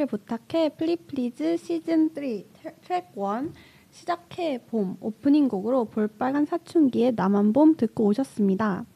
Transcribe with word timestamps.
플레이리스트를 0.00 0.06
부탁해 0.06 0.70
플리플리즈 0.70 1.58
시즌 1.58 2.08
3 2.14 2.14
트랙 2.14 2.48
1 3.14 3.52
시작해 3.90 4.58
봄 4.66 4.96
오프닝 5.00 5.48
곡으로 5.48 5.84
볼빨간 5.86 6.44
사춘기의 6.46 7.12
나만 7.14 7.52
봄 7.52 7.76
듣고 7.76 8.06
오셨습니다. 8.06 8.86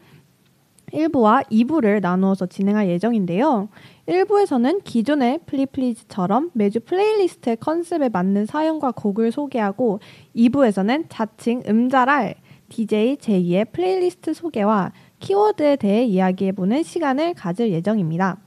1부와 0.93 1.49
2부를 1.51 2.01
나누어서 2.01 2.47
진행할 2.47 2.89
예정인데요. 2.89 3.69
1부에서는 4.09 4.83
기존의 4.83 5.41
플리플리즈처럼 5.47 6.51
매주 6.53 6.81
플레이리스트의 6.81 7.59
컨셉에 7.59 8.09
맞는 8.09 8.47
사연과 8.47 8.91
곡을 8.91 9.31
소개하고 9.31 10.01
2부에서는 10.35 11.07
자칭 11.09 11.63
음잘알 11.69 12.35
DJ 12.69 13.19
제이의 13.19 13.71
플레이리스트 13.71 14.35
소개와 14.35 14.93
키워드에 15.27 15.75
대해 15.75 16.05
이야기해보는 16.05 16.85
시간을 16.85 17.35
가질 17.35 17.73
예정입니다. 17.73 18.39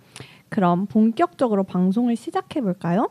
그럼 0.48 0.86
본격적으로 0.86 1.64
방송을 1.66 2.16
시작해볼까요? 2.16 3.10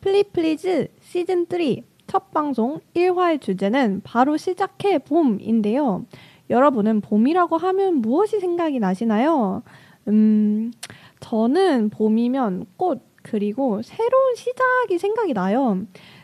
플리플리즈 0.00 0.86
시즌 1.00 1.46
3 1.50 1.82
첫 2.06 2.30
방송 2.30 2.78
1화의 2.94 3.40
주제는 3.40 4.02
바로 4.04 4.36
시작해 4.36 4.98
봄인데요. 4.98 6.04
여러분은 6.50 7.00
봄이라고 7.00 7.56
하면 7.56 7.96
무엇이 7.96 8.38
생각이 8.38 8.78
나시나요? 8.78 9.62
음, 10.06 10.72
저는 11.18 11.90
봄이면 11.90 12.66
꽃, 12.76 13.00
그리고 13.22 13.82
새로운 13.82 14.34
시작이 14.36 14.98
생각이 14.98 15.32
나요. 15.32 15.80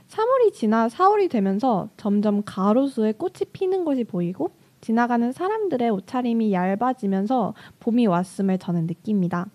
3월이 0.09 0.53
지나 0.53 0.89
4월이 0.89 1.28
되면서 1.31 1.89
점점 1.97 2.43
가로수에 2.45 3.12
꽃이 3.12 3.47
피는 3.53 3.84
것이 3.84 4.05
보이고 4.05 4.50
지나가는 4.81 5.33
사람들의 5.33 5.91
옷차림이 5.91 6.53
얇아지면서 6.53 7.55
봄이 7.81 8.06
왔음을 8.06 8.59
저는 8.59 8.87
느낍니다. 8.87 9.47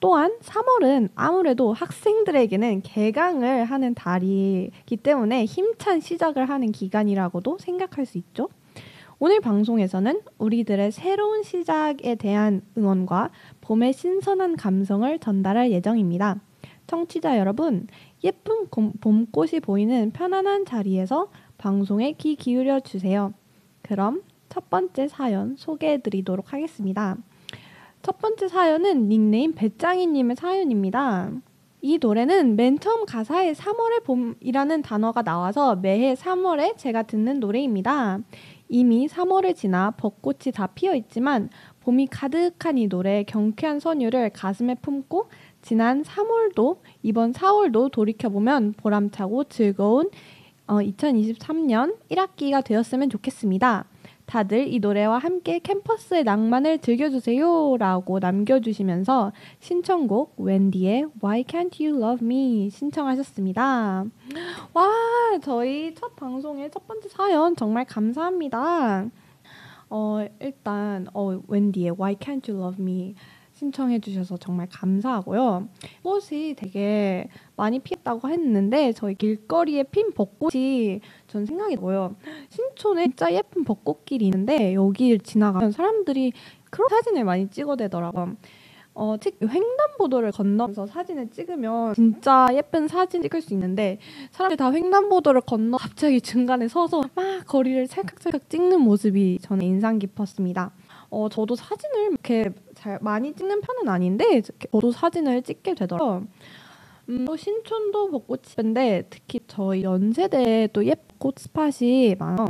또한 0.00 0.38
3월은 0.40 1.08
아무래도 1.14 1.72
학생들에게는 1.72 2.82
개강을 2.82 3.64
하는 3.64 3.94
달이기 3.94 4.96
때문에 4.96 5.44
힘찬 5.44 6.00
시작을 6.00 6.48
하는 6.48 6.70
기간이라고도 6.70 7.58
생각할 7.58 8.06
수 8.06 8.18
있죠. 8.18 8.48
오늘 9.18 9.40
방송에서는 9.40 10.20
우리들의 10.38 10.92
새로운 10.92 11.42
시작에 11.42 12.14
대한 12.14 12.62
응원과 12.76 13.30
봄의 13.60 13.92
신선한 13.92 14.56
감성을 14.56 15.18
전달할 15.18 15.72
예정입니다. 15.72 16.40
청취자 16.86 17.36
여러분, 17.38 17.88
예쁜 18.22 18.68
봄꽃이 18.68 19.60
보이는 19.60 20.12
편안한 20.12 20.64
자리에서 20.64 21.30
방송에 21.58 22.12
귀 22.12 22.36
기울여 22.36 22.80
주세요. 22.80 23.34
그럼 23.82 24.22
첫 24.48 24.70
번째 24.70 25.08
사연 25.08 25.56
소개해 25.56 26.02
드리도록 26.02 26.52
하겠습니다. 26.52 27.16
첫 28.02 28.18
번째 28.18 28.48
사연은 28.48 29.08
닉네임 29.08 29.54
배짱이님의 29.54 30.36
사연입니다. 30.36 31.30
이 31.80 31.98
노래는 32.00 32.56
맨 32.56 32.78
처음 32.80 33.06
가사에 33.06 33.52
3월의 33.52 34.04
봄이라는 34.04 34.82
단어가 34.82 35.22
나와서 35.22 35.76
매해 35.76 36.14
3월에 36.14 36.76
제가 36.76 37.04
듣는 37.04 37.38
노래입니다. 37.38 38.18
이미 38.68 39.06
3월을 39.06 39.54
지나 39.54 39.92
벚꽃이 39.92 40.52
다 40.52 40.66
피어 40.68 40.94
있지만 40.94 41.50
봄이 41.80 42.08
가득한 42.08 42.78
이 42.78 42.86
노래의 42.88 43.24
경쾌한 43.24 43.80
선율을 43.80 44.30
가슴에 44.30 44.74
품고 44.74 45.28
지난 45.62 46.02
3월도 46.02 46.78
이번 47.02 47.32
4월도 47.32 47.90
돌이켜보면 47.92 48.74
보람차고 48.76 49.44
즐거운 49.44 50.10
어, 50.66 50.74
2023년 50.76 51.96
1학기가 52.10 52.62
되었으면 52.62 53.08
좋겠습니다. 53.08 53.86
다들 54.28 54.70
이 54.70 54.78
노래와 54.78 55.16
함께 55.16 55.58
캠퍼스의 55.58 56.22
낭만을 56.22 56.80
즐겨주세요 56.80 57.78
라고 57.78 58.18
남겨주시면서 58.18 59.32
신청곡 59.58 60.34
웬디의 60.36 61.06
Why 61.24 61.44
Can't 61.44 61.80
You 61.80 61.98
Love 61.98 62.26
Me 62.26 62.68
신청하셨습니다. 62.68 64.04
와, 64.74 64.88
저희 65.42 65.94
첫 65.94 66.14
방송의 66.14 66.70
첫 66.70 66.86
번째 66.86 67.08
사연 67.08 67.56
정말 67.56 67.86
감사합니다. 67.86 69.06
어, 69.88 70.26
일단, 70.40 71.06
어, 71.14 71.40
웬디의 71.48 71.92
Why 71.98 72.16
Can't 72.16 72.46
You 72.50 72.62
Love 72.62 72.84
Me 72.84 73.14
신청해 73.58 73.98
주셔서 73.98 74.36
정말 74.36 74.68
감사하고요. 74.70 75.68
꽃이 76.04 76.54
되게 76.54 77.28
많이 77.56 77.80
피었다고 77.80 78.28
했는데 78.28 78.92
저희 78.92 79.16
길거리에 79.16 79.82
핀 79.82 80.12
벚꽃이 80.12 81.00
전 81.26 81.44
생각이 81.44 81.74
나요. 81.74 82.14
신촌에 82.50 83.06
진짜 83.06 83.32
예쁜 83.32 83.64
벚꽃길이 83.64 84.24
있는데 84.26 84.74
여기 84.74 85.18
지나가면 85.18 85.72
사람들이 85.72 86.32
그런 86.70 86.88
사진을 86.88 87.24
많이 87.24 87.50
찍어대더라고요. 87.50 88.36
어, 88.94 89.16
특히 89.20 89.46
횡단보도를 89.48 90.30
건너면서 90.32 90.86
사진을 90.86 91.30
찍으면 91.30 91.94
진짜 91.94 92.48
예쁜 92.52 92.86
사진 92.86 93.22
찍을 93.22 93.42
수 93.42 93.54
있는데 93.54 93.98
사람들이 94.30 94.56
다 94.56 94.72
횡단보도를 94.72 95.40
건너 95.40 95.78
갑자기 95.78 96.20
중간에 96.20 96.68
서서 96.68 97.02
막 97.14 97.44
거리를 97.46 97.88
찰칵찰칵 97.88 98.50
찍는 98.50 98.80
모습이 98.80 99.40
저는 99.42 99.66
인상 99.66 99.98
깊었습니다. 99.98 100.72
어, 101.10 101.28
저도 101.28 101.54
사진을 101.54 102.10
이렇게 102.10 102.50
잘 102.78 102.98
많이 103.02 103.34
찍는 103.34 103.60
편은 103.60 103.88
아닌데 103.88 104.40
저도 104.70 104.92
사진을 104.92 105.42
찍게 105.42 105.74
되더라고요. 105.74 106.26
음, 107.08 107.24
또 107.24 107.36
신촌도 107.36 108.10
벚꽃인데 108.10 109.06
특히 109.10 109.40
저희 109.48 109.82
연세대에 109.82 110.68
또 110.72 110.84
예쁜 110.84 111.02
꽃 111.18 111.38
스팟이 111.38 112.14
많아. 112.18 112.46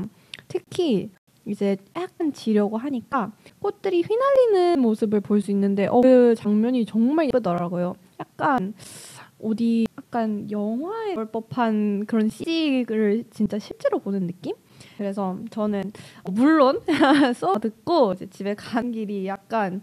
특히 0.48 1.10
이제 1.46 1.78
약간 1.96 2.32
지려고 2.34 2.76
하니까 2.76 3.32
꽃들이 3.60 4.02
휘날리는 4.02 4.82
모습을 4.82 5.20
볼 5.20 5.40
수 5.40 5.50
있는데 5.52 5.86
어, 5.86 6.00
그 6.02 6.34
장면이 6.36 6.84
정말 6.84 7.26
예쁘더라고요. 7.26 7.94
약간 8.20 8.74
어디 9.42 9.86
약간 9.96 10.50
영화에 10.50 11.14
볼 11.14 11.26
법한 11.30 12.04
그런 12.06 12.28
CG를 12.28 13.24
진짜 13.30 13.58
실제로 13.58 13.98
보는 14.00 14.26
느낌? 14.26 14.54
그래서 14.98 15.38
저는 15.50 15.92
물론 16.32 16.80
써 17.34 17.54
듣고 17.58 18.14
집에 18.30 18.54
가는 18.54 18.92
길이 18.92 19.26
약간 19.26 19.82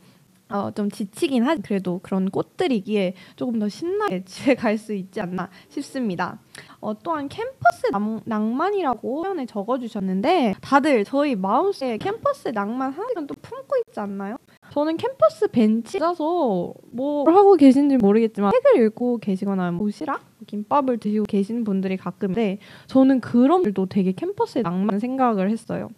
어, 0.49 0.69
좀 0.71 0.89
지치긴 0.91 1.43
한 1.43 1.61
그래도 1.61 1.99
그런 2.03 2.29
꽃들이기에 2.29 3.13
조금 3.35 3.59
더 3.59 3.67
신나게 3.67 4.23
집에 4.25 4.55
갈 4.55 4.75
수 4.77 4.93
있지 4.93 5.21
않나 5.21 5.49
싶습니다. 5.69 6.39
어, 6.81 6.93
또한 7.01 7.29
캠퍼스 7.29 7.87
낭 8.25 8.55
만이라고 8.55 9.23
표현에 9.23 9.45
적어주셨는데 9.45 10.55
다들 10.61 11.05
저희 11.05 11.35
마음속에 11.35 11.97
캠퍼스 11.97 12.49
낭만 12.49 12.91
하나씩은 12.91 13.27
또 13.27 13.33
품고 13.41 13.75
있지 13.87 13.99
않나요? 13.99 14.37
저는 14.71 14.97
캠퍼스 14.97 15.47
벤치 15.47 15.97
앉아서 15.97 16.73
뭘 16.91 17.33
하고 17.33 17.55
계신지 17.55 17.97
모르겠지만 17.97 18.51
책을 18.51 18.85
읽고 18.85 19.17
계시거나 19.19 19.71
도시락, 19.77 20.21
김밥을 20.45 20.97
드시고 20.97 21.25
계시는 21.25 21.63
분들이 21.63 21.97
가끔인데 21.97 22.59
저는 22.87 23.21
그런 23.21 23.61
분들도 23.63 23.85
되게 23.87 24.11
캠퍼스의 24.11 24.63
낭만 24.63 24.99
생각을 24.99 25.49
했어요. 25.49 25.89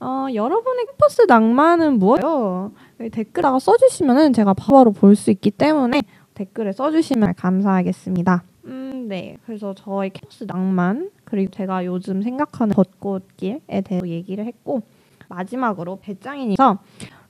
어, 0.00 0.26
여러분의 0.32 0.86
캠퍼스 0.86 1.22
낭만은 1.26 1.98
뭐예요? 1.98 2.72
댓글에다가 3.10 3.58
써주시면은 3.58 4.32
제가 4.32 4.54
바로 4.54 4.92
볼 4.92 5.16
수 5.16 5.30
있기 5.30 5.50
때문에 5.50 6.02
댓글에 6.34 6.72
써주시면 6.72 7.34
감사하겠습니다. 7.36 8.44
음, 8.66 9.06
네. 9.08 9.36
그래서 9.44 9.74
저의 9.74 10.10
캠퍼스 10.10 10.44
낭만 10.46 11.10
그리고 11.24 11.50
제가 11.50 11.84
요즘 11.84 12.22
생각하는 12.22 12.74
벚꽃길에 12.74 13.60
대해서 13.84 14.08
얘기를 14.08 14.44
했고 14.44 14.82
마지막으로 15.28 15.98
배짱이님서 16.00 16.78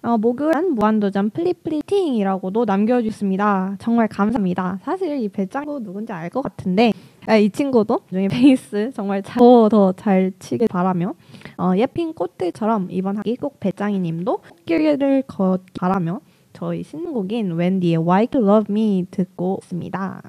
어, 0.03 0.17
목요일은 0.19 0.75
무한도전 0.75 1.31
플리플리팅이라고도 1.31 2.65
남겨주셨습니다. 2.67 3.77
정말 3.81 4.07
감사합니다. 4.09 4.79
사실 4.85 5.17
이 5.23 5.29
배짱도 5.29 5.83
누군지 5.83 6.13
알 6.13 6.31
것 6.31 6.43
같은데 6.43 6.93
아, 7.27 7.37
이 7.37 7.51
친구도 7.51 8.01
중에 8.11 8.29
베이스 8.31 8.93
정말 8.95 9.23
더잘 9.23 10.33
치길 10.39 10.69
바라며 10.69 11.15
어, 11.59 11.73
예쁜 11.77 12.13
꽃들처럼 12.15 12.89
이번 12.91 13.19
학기 13.19 13.37
꼭 13.37 13.61
배짱이님도 13.61 14.39
꽃길을 14.39 15.23
걷기 15.27 15.73
바라며 15.79 16.21
저희 16.53 16.83
신곡인 16.83 17.53
웬디의 17.53 17.99
Why 17.99 18.29
You 18.35 18.49
Love 18.49 18.73
Me 18.73 19.07
듣고 19.11 19.61
있습니다. 19.63 20.23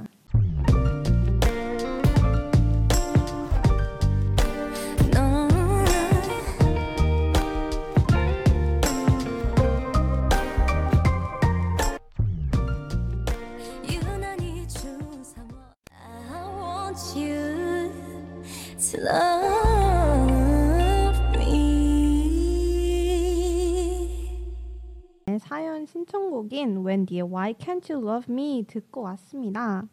사연 25.49 25.87
신청곡인 25.87 26.83
웬디의 26.83 27.23
Why 27.23 27.55
Can't 27.55 27.91
You 27.91 28.07
Love 28.07 28.31
Me 28.31 28.65
듣고 28.67 29.01
왔습니다. 29.01 29.83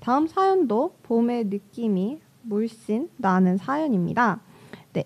다음 0.00 0.26
사연도 0.26 0.96
봄의 1.04 1.44
느낌이 1.44 2.18
물씬 2.42 3.08
나는 3.16 3.56
사연입니다. 3.56 4.40
네, 4.92 5.04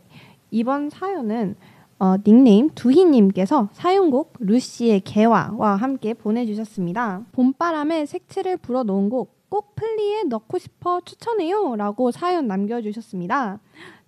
이번 0.50 0.88
사연은 0.88 1.55
어, 1.99 2.17
닉네임 2.25 2.70
두희님께서 2.70 3.69
사연곡 3.75 4.37
루시의 4.38 5.00
개화와 5.00 5.76
함께 5.76 6.14
보내주셨습니다. 6.14 7.26
봄바람에 7.32 8.06
색칠을 8.06 8.56
불어놓은 8.56 9.11
곡 9.11 9.41
꼭 9.50 9.75
플리에 9.75 10.23
넣고 10.23 10.58
싶어 10.58 11.00
추천해요 11.05 11.76
라고 11.76 12.11
사연 12.12 12.47
남겨주셨습니다. 12.47 13.58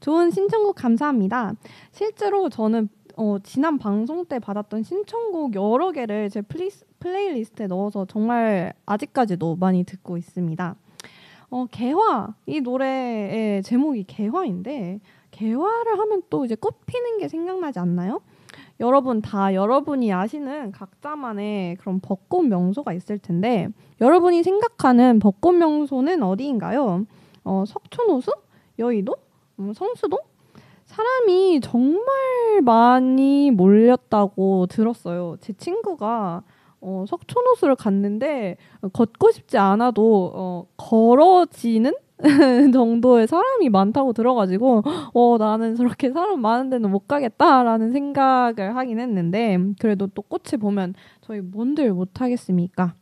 좋은 0.00 0.30
신청곡 0.30 0.76
감사합니다. 0.76 1.54
실제로 1.90 2.48
저는 2.48 2.88
어, 3.16 3.36
지난 3.42 3.78
방송 3.78 4.24
때 4.24 4.38
받았던 4.38 4.82
신청곡 4.82 5.54
여러 5.54 5.92
개를 5.92 6.30
제 6.30 6.40
플리스, 6.40 6.84
플레이리스트에 7.00 7.66
넣어서 7.66 8.06
정말 8.06 8.72
아직까지도 8.86 9.56
많이 9.56 9.84
듣고 9.84 10.16
있습니다. 10.16 10.76
어, 11.50 11.66
개화 11.70 12.34
이 12.46 12.60
노래의 12.60 13.62
제목이 13.62 14.04
개화인데 14.04 15.00
개화를 15.30 15.98
하면 15.98 16.22
또 16.30 16.44
이제 16.44 16.54
꽃 16.54 16.86
피는 16.86 17.18
게 17.18 17.28
생각나지 17.28 17.78
않나요? 17.78 18.20
여러분 18.80 19.20
다 19.20 19.54
여러분이 19.54 20.12
아시는 20.12 20.72
각자만의 20.72 21.76
그런 21.76 22.00
벚꽃 22.00 22.46
명소가 22.46 22.92
있을 22.94 23.18
텐데 23.18 23.68
여러분이 24.00 24.42
생각하는 24.42 25.18
벚꽃 25.18 25.54
명소는 25.54 26.22
어디인가요? 26.22 27.06
어, 27.44 27.64
석촌호수, 27.66 28.32
여의도, 28.78 29.14
음, 29.58 29.72
성수동, 29.74 30.18
사람이 30.92 31.60
정말 31.62 32.60
많이 32.62 33.50
몰렸다고 33.50 34.66
들었어요. 34.66 35.36
제 35.40 35.54
친구가 35.54 36.42
어, 36.82 37.04
석촌호수를 37.08 37.76
갔는데 37.76 38.56
걷고 38.92 39.30
싶지 39.30 39.56
않아도 39.56 40.32
어, 40.34 40.66
걸어지는 40.76 41.94
정도의 42.72 43.26
사람이 43.26 43.68
많다고 43.70 44.12
들어가지고 44.12 44.82
어 45.12 45.36
나는 45.38 45.74
저렇게 45.74 46.10
사람 46.12 46.40
많은 46.40 46.70
데는 46.70 46.90
못 46.90 47.08
가겠다라는 47.08 47.90
생각을 47.90 48.76
하긴 48.76 49.00
했는데 49.00 49.58
그래도 49.80 50.06
또 50.08 50.22
꽃을 50.22 50.60
보면 50.60 50.94
저희 51.20 51.40
뭔들 51.40 51.92
못 51.92 52.20
하겠습니까? 52.20 52.94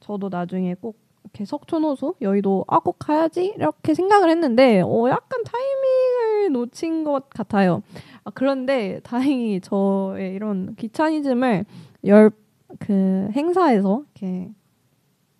저도 0.00 0.30
나중에 0.30 0.74
꼭 0.74 1.05
이렇게 1.36 1.44
석촌호수 1.44 2.14
여의도 2.22 2.64
아 2.68 2.78
꼭 2.80 2.98
가야지 2.98 3.52
이렇게 3.56 3.94
생각을 3.94 4.30
했는데 4.30 4.80
어 4.84 5.08
약간 5.10 5.42
타이밍을 5.44 6.52
놓친 6.52 7.04
것 7.04 7.28
같아요. 7.30 7.82
아, 8.24 8.30
그런데 8.32 9.00
다행히 9.02 9.60
저의 9.60 10.34
이런 10.34 10.74
귀차니즘을 10.76 11.64
열 12.06 12.30
그 12.80 13.28
행사에서 13.32 14.02
이렇게 14.16 14.50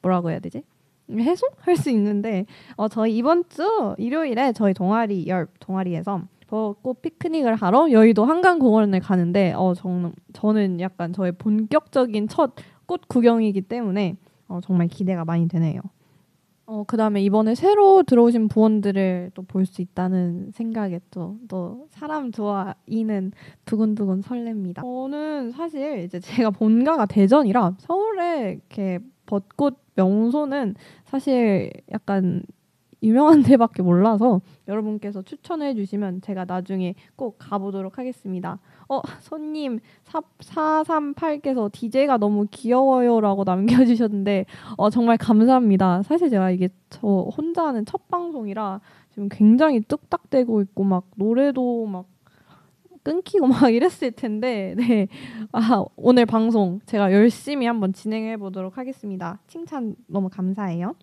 뭐라고 0.00 0.30
해야 0.30 0.38
되지? 0.38 0.62
해소할 1.10 1.76
수 1.76 1.90
있는데 1.90 2.46
어, 2.76 2.86
저희 2.88 3.16
이번 3.16 3.44
주 3.48 3.94
일요일에 3.98 4.52
저희 4.52 4.72
동아리 4.74 5.26
열 5.26 5.48
동아리에서 5.58 6.22
벚꽃 6.46 7.02
피크닉을 7.02 7.56
하러 7.56 7.90
여의도 7.90 8.24
한강공원을 8.24 9.00
가는데 9.00 9.52
어, 9.56 9.74
정, 9.74 10.12
저는 10.34 10.80
약간 10.80 11.12
저의 11.12 11.32
본격적인 11.32 12.28
첫 12.28 12.54
꽃 12.86 13.08
구경이기 13.08 13.62
때문에 13.62 14.16
어, 14.48 14.60
정말 14.62 14.88
기대가 14.88 15.24
많이 15.24 15.48
되네요. 15.48 15.80
어, 16.68 16.82
그 16.84 16.96
다음에 16.96 17.22
이번에 17.22 17.54
새로 17.54 18.02
들어오신 18.02 18.48
부원들을 18.48 19.30
또 19.34 19.42
볼 19.44 19.66
수 19.66 19.82
있다는 19.82 20.50
생각에 20.52 21.00
또, 21.12 21.36
또 21.48 21.86
사람 21.90 22.32
좋아이는 22.32 23.32
두근두근 23.66 24.20
설렙니다. 24.22 24.82
저는 24.82 25.52
사실 25.52 26.00
이제 26.04 26.18
제가 26.18 26.50
본가가 26.50 27.06
대전이라 27.06 27.76
서울에 27.78 28.52
이렇게 28.54 28.98
벚꽃 29.26 29.78
명소는 29.94 30.74
사실 31.04 31.70
약간 31.92 32.42
유명한 33.02 33.42
데밖에 33.44 33.82
몰라서 33.82 34.40
여러분께서 34.68 35.22
추천해 35.22 35.74
주시면 35.74 36.22
제가 36.22 36.44
나중에 36.44 36.94
꼭 37.14 37.36
가보도록 37.38 37.98
하겠습니다. 37.98 38.58
어, 38.88 39.00
손님 39.20 39.80
438께서 40.04 41.70
DJ가 41.72 42.16
너무 42.18 42.46
귀여워요라고 42.50 43.44
남겨주셨는데 43.44 44.46
어, 44.76 44.90
정말 44.90 45.16
감사합니다. 45.16 46.02
사실 46.02 46.30
제가 46.30 46.50
이게 46.50 46.68
저 46.90 47.06
혼자 47.06 47.66
하는 47.66 47.84
첫 47.84 48.08
방송이라 48.08 48.80
지금 49.10 49.28
굉장히 49.30 49.80
뚝딱대고 49.80 50.60
있고 50.62 50.84
막 50.84 51.04
노래도 51.16 51.86
막 51.86 52.06
끊기고 53.02 53.46
막 53.46 53.72
이랬을 53.72 54.10
텐데 54.16 54.74
네. 54.76 55.06
아, 55.52 55.84
오늘 55.94 56.26
방송 56.26 56.80
제가 56.86 57.12
열심히 57.12 57.66
한번 57.66 57.92
진행해 57.92 58.36
보도록 58.36 58.78
하겠습니다. 58.78 59.38
칭찬 59.46 59.94
너무 60.08 60.28
감사해요. 60.28 60.94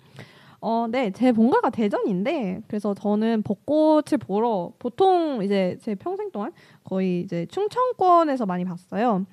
어, 0.66 0.88
네, 0.90 1.12
제 1.12 1.34
본가가 1.34 1.72
대전인데 1.72 2.62
그래서 2.70 2.94
저는 2.94 3.42
벚꽃을 3.42 4.18
보러 4.18 4.72
보통 4.80 5.44
이제 5.44 5.78
제 5.82 5.94
평생 5.94 6.32
동안 6.32 6.54
거의 6.86 7.20
이제 7.20 7.46
충청권에서 7.48 8.46
많이 8.46 8.64
봤어요. 8.64 9.26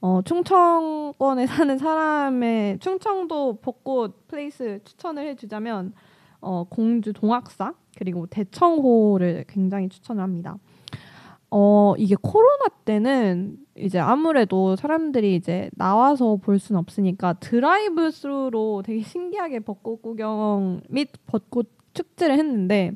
어, 0.00 0.20
충청권에 0.24 1.46
사는 1.46 1.78
사람의 1.78 2.80
충청도 2.80 3.60
벚꽃 3.62 4.26
place 4.26 4.80
추천을 4.82 5.28
해주자면 5.28 5.92
어, 6.40 6.64
공주 6.68 7.12
동학사 7.12 7.72
그리고 7.96 8.26
대청호를 8.26 9.44
굉장히 9.46 9.88
추천을 9.88 10.24
합니다. 10.24 10.58
어, 11.56 11.94
이게 11.98 12.16
코로나 12.20 12.64
때는 12.84 13.58
이제 13.76 14.00
아무래도 14.00 14.74
사람들이 14.74 15.36
이제 15.36 15.70
나와서 15.76 16.34
볼 16.34 16.58
수는 16.58 16.80
없으니까 16.80 17.34
드라이브 17.34 18.10
스루로 18.10 18.82
되게 18.84 19.02
신기하게 19.02 19.60
벚꽃 19.60 20.02
구경 20.02 20.80
및 20.88 21.10
벚꽃 21.26 21.70
축제를 21.92 22.36
했는데 22.38 22.90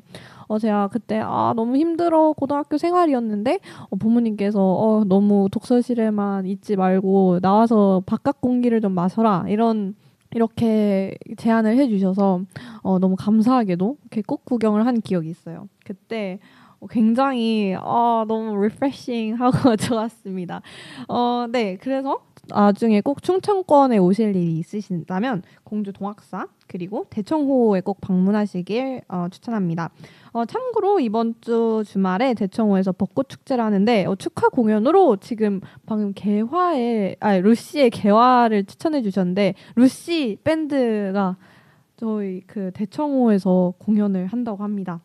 어 0.49 0.59
제가 0.59 0.89
그때 0.89 1.21
아 1.23 1.53
너무 1.55 1.77
힘들어 1.77 2.33
고등학교 2.33 2.77
생활이었는데 2.77 3.59
어, 3.91 3.95
부모님께서 3.95 4.59
어 4.61 5.05
너무 5.05 5.47
독서실에만 5.49 6.45
있지 6.47 6.75
말고 6.75 7.39
나와서 7.41 8.03
바깥 8.05 8.41
공기를 8.41 8.81
좀 8.81 8.91
마셔라 8.91 9.45
이런 9.47 9.95
이렇게 10.35 11.17
제안을 11.37 11.77
해주셔서 11.77 12.41
어 12.81 12.99
너무 12.99 13.15
감사하게도 13.15 13.97
이렇게 14.01 14.21
꽃 14.21 14.43
구경을 14.43 14.85
한 14.85 14.99
기억이 14.99 15.29
있어요. 15.29 15.69
그때 15.85 16.39
어, 16.39 16.58
굉장히 16.87 17.75
아, 17.77 18.25
너무 18.27 18.63
리프레싱하고 18.63 19.75
좋았습니다. 19.77 20.61
어, 21.07 21.45
네, 21.51 21.77
그래서 21.77 22.21
나중에 22.47 23.01
꼭 23.01 23.21
충청권에 23.21 23.97
오실 23.97 24.35
일이 24.35 24.59
있으신다면 24.59 25.43
공주 25.63 25.93
동학사 25.93 26.47
그리고 26.67 27.05
대청호에 27.09 27.81
꼭 27.81 28.01
방문하시길 28.01 29.01
어, 29.07 29.27
추천합니다. 29.29 29.91
어, 30.31 30.45
참고로 30.45 30.99
이번 30.99 31.35
주 31.41 31.83
주말에 31.85 32.33
대청호에서 32.33 32.91
벚꽃 32.93 33.29
축제를 33.29 33.63
하는데 33.63 34.05
어, 34.05 34.15
축하 34.15 34.49
공연으로 34.49 35.17
지금 35.17 35.61
방금 35.85 36.13
개화의 36.13 37.17
아 37.19 37.37
루시의 37.37 37.89
개화를 37.89 38.65
추천해 38.65 39.01
주셨는데 39.01 39.55
루시 39.75 40.37
밴드가 40.43 41.37
저희 41.97 42.41
그 42.47 42.71
대청호에서 42.73 43.73
공연을 43.77 44.27
한다고 44.27 44.63
합니다. 44.63 45.01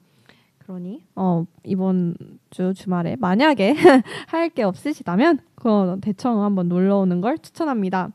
그러니 0.64 1.02
어 1.14 1.44
이번 1.64 2.16
주 2.50 2.72
주말에 2.74 3.16
만약에 3.16 3.74
할 4.28 4.48
게 4.50 4.62
없으시다면 4.62 5.40
그 5.56 5.98
대청 6.00 6.42
한번 6.42 6.68
놀러 6.68 6.98
오는 6.98 7.20
걸 7.20 7.38
추천합니다. 7.38 8.10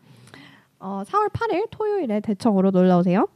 어 0.80 1.04
4월 1.06 1.30
8일 1.32 1.68
토요일에 1.72 2.22
대청으로 2.22 2.72
놀러 2.72 2.98
오세요. 3.00 3.28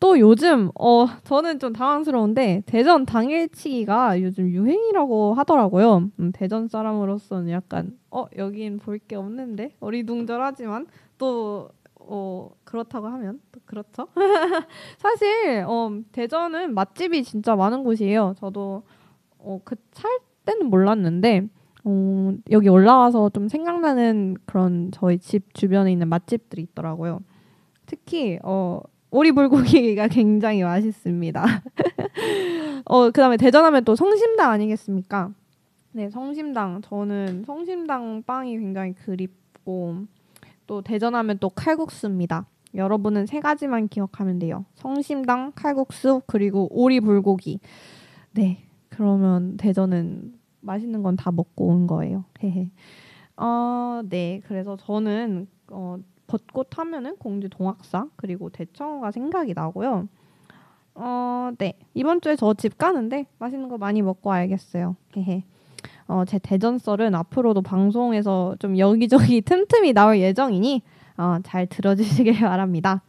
또 0.00 0.18
요즘 0.18 0.70
어 0.78 1.06
저는 1.24 1.58
좀 1.58 1.72
당황스러운데 1.72 2.62
대전 2.66 3.06
당일치기가 3.06 4.20
요즘 4.20 4.50
유행이라고 4.50 5.34
하더라고요. 5.34 6.10
음, 6.20 6.32
대전 6.34 6.68
사람으로서는 6.68 7.50
약간 7.50 7.96
어 8.10 8.26
여긴 8.36 8.78
볼 8.78 8.98
게 9.08 9.16
없는데 9.16 9.74
어리둥절하지만 9.80 10.86
또 11.16 11.70
어, 12.06 12.50
그렇다고 12.64 13.06
하면 13.08 13.40
또 13.52 13.60
그렇죠. 13.64 14.08
사실 14.98 15.64
어, 15.66 15.90
대전은 16.12 16.74
맛집이 16.74 17.24
진짜 17.24 17.56
많은 17.56 17.84
곳이에요. 17.84 18.34
저도 18.38 18.82
어, 19.38 19.60
그살 19.64 20.18
때는 20.44 20.66
몰랐는데 20.70 21.48
어, 21.84 22.32
여기 22.50 22.68
올라와서 22.68 23.30
좀 23.30 23.48
생각나는 23.48 24.36
그런 24.46 24.90
저희 24.92 25.18
집 25.18 25.54
주변에 25.54 25.92
있는 25.92 26.08
맛집들이 26.08 26.62
있더라고요. 26.62 27.20
특히 27.86 28.38
어, 28.42 28.80
오리불고기가 29.10 30.08
굉장히 30.08 30.62
맛있습니다. 30.62 31.44
어, 32.86 33.06
그다음에 33.10 33.36
대전하면 33.36 33.84
또 33.84 33.94
성심당 33.94 34.50
아니겠습니까? 34.50 35.30
네, 35.92 36.10
성심당. 36.10 36.82
저는 36.82 37.44
성심당 37.46 38.24
빵이 38.26 38.58
굉장히 38.58 38.94
그립고 38.94 40.06
또 40.66 40.82
대전하면 40.82 41.38
또 41.38 41.50
칼국수입니다. 41.50 42.46
여러분은 42.74 43.26
세 43.26 43.40
가지만 43.40 43.88
기억하면 43.88 44.38
돼요. 44.38 44.64
성심당, 44.74 45.52
칼국수, 45.54 46.22
그리고 46.26 46.68
오리 46.70 47.00
불고기. 47.00 47.60
네. 48.32 48.64
그러면 48.88 49.56
대전은 49.56 50.34
맛있는 50.60 51.02
건 51.02 51.16
다 51.16 51.30
먹고 51.30 51.66
온 51.68 51.86
거예요. 51.86 52.24
헤헤. 52.42 52.70
어, 53.36 54.02
네. 54.08 54.40
그래서 54.46 54.76
저는 54.76 55.46
어, 55.68 55.98
벚꽃 56.26 56.78
하면은 56.78 57.16
공주 57.16 57.48
동학사 57.48 58.08
그리고 58.16 58.48
대청호가 58.50 59.10
생각이 59.10 59.54
나고요. 59.54 60.08
어, 60.96 61.50
네. 61.58 61.74
이번 61.94 62.20
주에 62.20 62.36
저 62.36 62.54
집 62.54 62.78
가는데 62.78 63.26
맛있는 63.38 63.68
거 63.68 63.78
많이 63.78 64.02
먹고 64.02 64.32
알겠어요. 64.32 64.96
헤헤. 65.16 65.44
어, 66.06 66.24
제 66.26 66.38
대전 66.38 66.78
썰은 66.78 67.14
앞으로도 67.14 67.62
방송에서 67.62 68.56
좀 68.58 68.78
여기저기 68.78 69.40
틈틈이 69.42 69.92
나올 69.92 70.18
예정이니 70.18 70.82
어, 71.16 71.38
잘 71.42 71.66
들어주시길 71.66 72.40
바랍니다. 72.40 73.02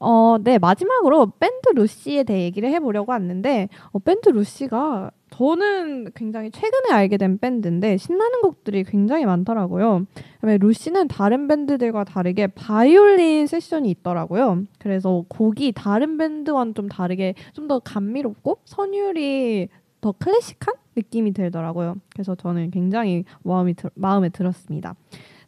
어, 0.00 0.36
네 0.40 0.58
마지막으로 0.58 1.32
밴드 1.40 1.70
루시에 1.74 2.22
대해 2.22 2.44
얘기를 2.44 2.70
해보려고 2.70 3.12
왔는데 3.12 3.68
어, 3.92 3.98
밴드 3.98 4.28
루시가 4.28 5.10
저는 5.30 6.10
굉장히 6.14 6.50
최근에 6.50 6.90
알게 6.90 7.16
된 7.16 7.38
밴드인데 7.38 7.96
신나는 7.96 8.40
곡들이 8.40 8.82
굉장히 8.84 9.26
많더라고요. 9.26 10.06
루시는 10.42 11.08
다른 11.08 11.48
밴드들과 11.48 12.04
다르게 12.04 12.46
바이올린 12.46 13.46
세션이 13.46 13.90
있더라고요. 13.90 14.62
그래서 14.78 15.24
곡이 15.28 15.72
다른 15.72 16.16
밴드와는 16.16 16.74
좀 16.74 16.88
다르게 16.88 17.34
좀 17.52 17.68
더 17.68 17.78
감미롭고 17.80 18.60
선율이 18.64 19.68
더 20.00 20.12
클래식한 20.12 20.74
느낌이 20.96 21.32
들더라고요. 21.32 21.96
그래서 22.10 22.34
저는 22.34 22.70
굉장히 22.70 23.24
마음이 23.42 23.74
들, 23.74 23.90
마음에 23.94 24.28
들었습니다. 24.28 24.94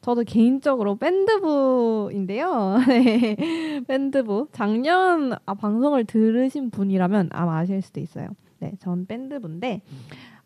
저도 0.00 0.24
개인적으로 0.24 0.96
밴드부인데요. 0.96 2.78
네, 2.88 3.80
밴드부 3.86 4.48
작년 4.52 5.34
아, 5.44 5.54
방송을 5.54 6.04
들으신 6.04 6.70
분이라면 6.70 7.30
아마 7.32 7.58
아실 7.58 7.82
수도 7.82 8.00
있어요. 8.00 8.28
네, 8.60 8.72
전 8.80 9.06
밴드부인데 9.06 9.82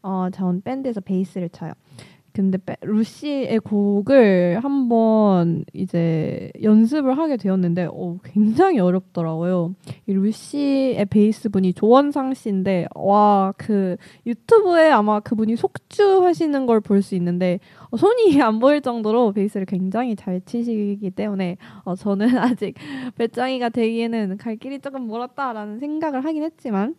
어, 0.03 0.29
전 0.33 0.61
밴드에서 0.61 1.01
베이스를 1.01 1.49
쳐요. 1.51 1.73
근데 2.35 2.59
루시의 2.83 3.61
곡을 3.61 4.59
한번 4.61 5.65
이제 5.73 6.51
연습을 6.63 7.17
하게 7.17 7.37
되었는데 7.37 7.89
어, 7.93 8.19
굉장히 8.25 8.81
어렵더라고요. 8.81 9.77
이 10.09 10.13
루시의 10.13 11.05
베이스 11.07 11.49
분이 11.49 11.75
조원상 11.75 12.35
씨인데 12.35 12.87
와 12.97 13.53
그 13.57 13.97
유튜브에 14.27 14.91
아마 14.91 15.21
그분이 15.21 15.55
속주 15.57 16.25
하시는 16.25 16.67
걸 16.67 16.81
볼 16.81 17.03
수 17.03 17.15
있는데 17.15 17.61
어, 17.91 17.97
손이 17.97 18.35
안 18.43 18.59
보일 18.59 18.81
정도로 18.81 19.31
베이스를 19.33 19.65
굉장히 19.67 20.17
잘 20.17 20.41
치시기 20.45 21.11
때문에 21.13 21.57
어, 21.85 21.95
저는 21.95 22.27
아직 22.39 22.75
배짱이가 23.17 23.69
되기에는 23.69 24.39
갈 24.39 24.57
길이 24.57 24.81
조금 24.81 25.07
멀었다라는 25.07 25.79
생각을 25.79 26.25
하긴 26.25 26.43
했지만 26.43 26.97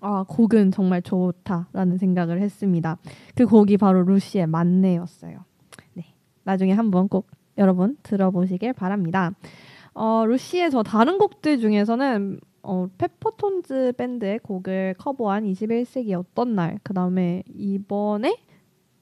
아, 0.00 0.24
곡은 0.26 0.70
정말 0.70 1.02
좋다라는 1.02 1.98
생각을 1.98 2.40
했습니다. 2.40 2.98
그 3.34 3.46
곡이 3.46 3.76
바로 3.76 4.02
루시의 4.02 4.46
맞네였어요. 4.46 5.44
네. 5.94 6.14
나중에 6.44 6.72
한번 6.72 7.08
꼭 7.08 7.28
여러분 7.58 7.96
들어보시길 8.02 8.72
바랍니다. 8.72 9.32
어, 9.92 10.24
루시의 10.26 10.70
저 10.70 10.82
다른 10.82 11.18
곡들 11.18 11.58
중에서는 11.58 12.40
어, 12.62 12.88
페퍼톤즈 12.98 13.94
밴드의 13.96 14.38
곡을 14.40 14.94
커버한 14.98 15.44
21세기 15.44 16.12
어떤 16.18 16.54
날, 16.54 16.78
그 16.82 16.92
다음에 16.92 17.42
이번에 17.48 18.36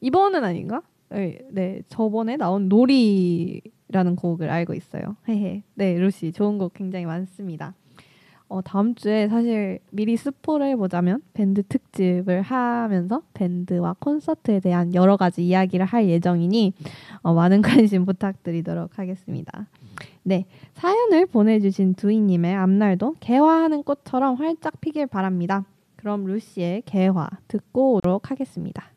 이번은 0.00 0.44
아닌가? 0.44 0.82
네, 1.10 1.38
네, 1.50 1.82
저번에 1.88 2.36
나온 2.36 2.68
놀이라는 2.68 4.16
곡을 4.16 4.48
알고 4.50 4.74
있어요. 4.74 5.16
헤헤. 5.28 5.62
네, 5.74 5.98
루시 5.98 6.32
좋은 6.32 6.58
곡 6.58 6.74
굉장히 6.74 7.06
많습니다. 7.06 7.74
어, 8.48 8.62
다음 8.62 8.94
주에 8.94 9.28
사실 9.28 9.78
미리 9.90 10.16
스포를 10.16 10.68
해보자면 10.68 11.20
밴드 11.34 11.62
특집을 11.62 12.42
하면서 12.42 13.22
밴드와 13.34 13.96
콘서트에 13.98 14.60
대한 14.60 14.94
여러 14.94 15.16
가지 15.16 15.46
이야기를 15.46 15.84
할 15.84 16.08
예정이니 16.08 16.72
어, 17.22 17.34
많은 17.34 17.60
관심 17.62 18.04
부탁드리도록 18.06 18.98
하겠습니다. 18.98 19.66
네, 20.22 20.46
사연을 20.74 21.26
보내주신 21.26 21.94
두이님의 21.94 22.54
앞날도 22.54 23.16
개화하는 23.20 23.82
꽃처럼 23.82 24.36
활짝 24.36 24.80
피길 24.80 25.06
바랍니다. 25.06 25.64
그럼 25.96 26.24
루시의 26.24 26.82
개화 26.86 27.28
듣고 27.48 27.94
오도록 27.94 28.30
하겠습니다. 28.30 28.90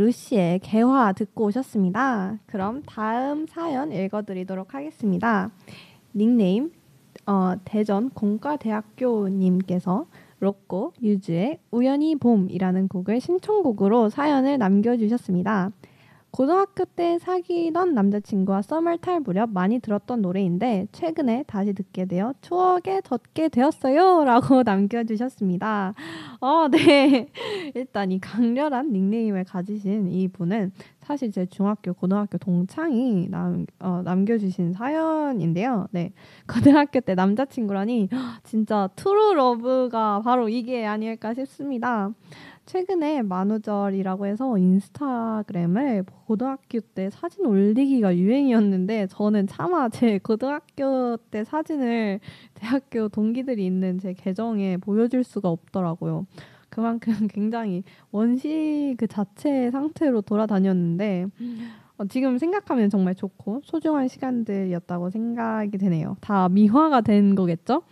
루시의 0.00 0.60
개화 0.60 1.12
듣고 1.12 1.44
오셨습니다. 1.46 2.38
그럼 2.46 2.82
다음 2.86 3.46
사연 3.46 3.92
읽어드리도록 3.92 4.74
하겠습니다. 4.74 5.50
닉네임 6.14 6.72
어, 7.26 7.52
대전 7.66 8.08
공과대학교님께서 8.10 10.06
로꼬 10.38 10.94
유즈의 11.02 11.58
우연히 11.70 12.16
봄이라는 12.16 12.88
곡을 12.88 13.20
신청곡으로 13.20 14.08
사연을 14.08 14.56
남겨주셨습니다. 14.56 15.70
고등학교 16.30 16.84
때 16.84 17.18
사귀던 17.18 17.94
남자친구와 17.94 18.62
썸을 18.62 18.98
탈 18.98 19.20
무렵 19.20 19.50
많이 19.50 19.80
들었던 19.80 20.22
노래인데 20.22 20.86
최근에 20.92 21.44
다시 21.46 21.72
듣게 21.72 22.04
되어 22.04 22.34
추억에 22.40 23.00
젖게 23.02 23.48
되었어요. 23.48 24.24
라고 24.24 24.62
남겨주셨습니다. 24.62 25.94
어, 26.40 26.68
네. 26.68 27.28
일단 27.74 28.12
이 28.12 28.20
강렬한 28.20 28.92
닉네임을 28.92 29.44
가지신 29.44 30.10
이 30.10 30.28
분은 30.28 30.72
사실 31.00 31.32
제 31.32 31.46
중학교, 31.46 31.92
고등학교 31.92 32.38
동창이 32.38 33.28
남, 33.30 33.66
어, 33.80 34.02
남겨주신 34.04 34.72
사연인데요. 34.72 35.88
네. 35.90 36.12
고등학교 36.46 37.00
때 37.00 37.14
남자친구라니 37.16 38.08
진짜 38.44 38.88
true 38.94 39.34
love가 39.34 40.22
바로 40.22 40.48
이게 40.48 40.86
아닐까 40.86 41.34
싶습니다. 41.34 42.12
최근에 42.70 43.22
만우절이라고 43.22 44.26
해서 44.26 44.56
인스타그램을 44.56 46.04
고등학교 46.26 46.78
때 46.78 47.10
사진 47.10 47.44
올리기가 47.44 48.16
유행이었는데 48.16 49.08
저는 49.08 49.48
차마 49.48 49.88
제 49.88 50.18
고등학교 50.18 51.16
때 51.16 51.42
사진을 51.42 52.20
대학교 52.54 53.08
동기들이 53.08 53.66
있는 53.66 53.98
제 53.98 54.12
계정에 54.12 54.76
보여줄 54.76 55.24
수가 55.24 55.48
없더라고요. 55.48 56.26
그만큼 56.68 57.12
굉장히 57.26 57.82
원시 58.12 58.94
그 58.98 59.08
자체의 59.08 59.72
상태로 59.72 60.20
돌아다녔는데 60.20 61.26
어, 61.98 62.04
지금 62.04 62.38
생각하면 62.38 62.88
정말 62.88 63.16
좋고 63.16 63.62
소중한 63.64 64.06
시간들이었다고 64.06 65.10
생각이 65.10 65.76
되네요. 65.76 66.16
다 66.20 66.48
미화가 66.48 67.00
된 67.00 67.34
거겠죠? 67.34 67.82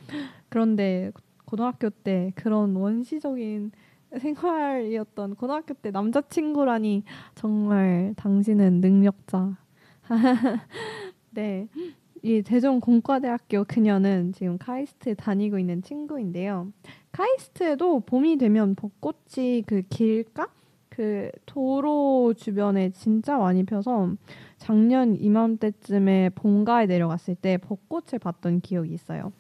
그런데 0.49 1.11
고등학교 1.47 1.91
때 1.91 2.31
그런 2.37 2.77
원시적인 2.77 3.73
생활이었던 4.17 5.35
고등학교 5.35 5.75
때 5.75 5.91
남자친구라니 5.91 7.05
정말 7.35 8.15
당신은 8.17 8.81
능력자. 8.81 9.57
네. 11.31 11.69
이 12.23 12.43
대전 12.43 12.81
공과대학교 12.81 13.65
그녀는 13.65 14.33
지금 14.33 14.59
카이스트에 14.59 15.15
다니고 15.15 15.59
있는 15.59 15.83
친구인데요. 15.83 16.73
카이스트에도 17.13 18.01
봄이 18.01 18.39
되면 18.39 18.75
벚꽃이 18.75 19.63
그 19.67 19.83
길가 19.89 20.49
그 20.89 21.31
도로 21.47 22.35
주변에 22.37 22.91
진짜 22.91 23.39
많이 23.39 23.63
펴서 23.63 24.15
작년 24.57 25.15
이맘때쯤에 25.15 26.31
본가에 26.31 26.87
내려갔을 26.87 27.37
때 27.37 27.57
벚꽃을 27.57 28.19
봤던 28.21 28.63
기억이 28.63 28.93
있어요. 28.93 29.33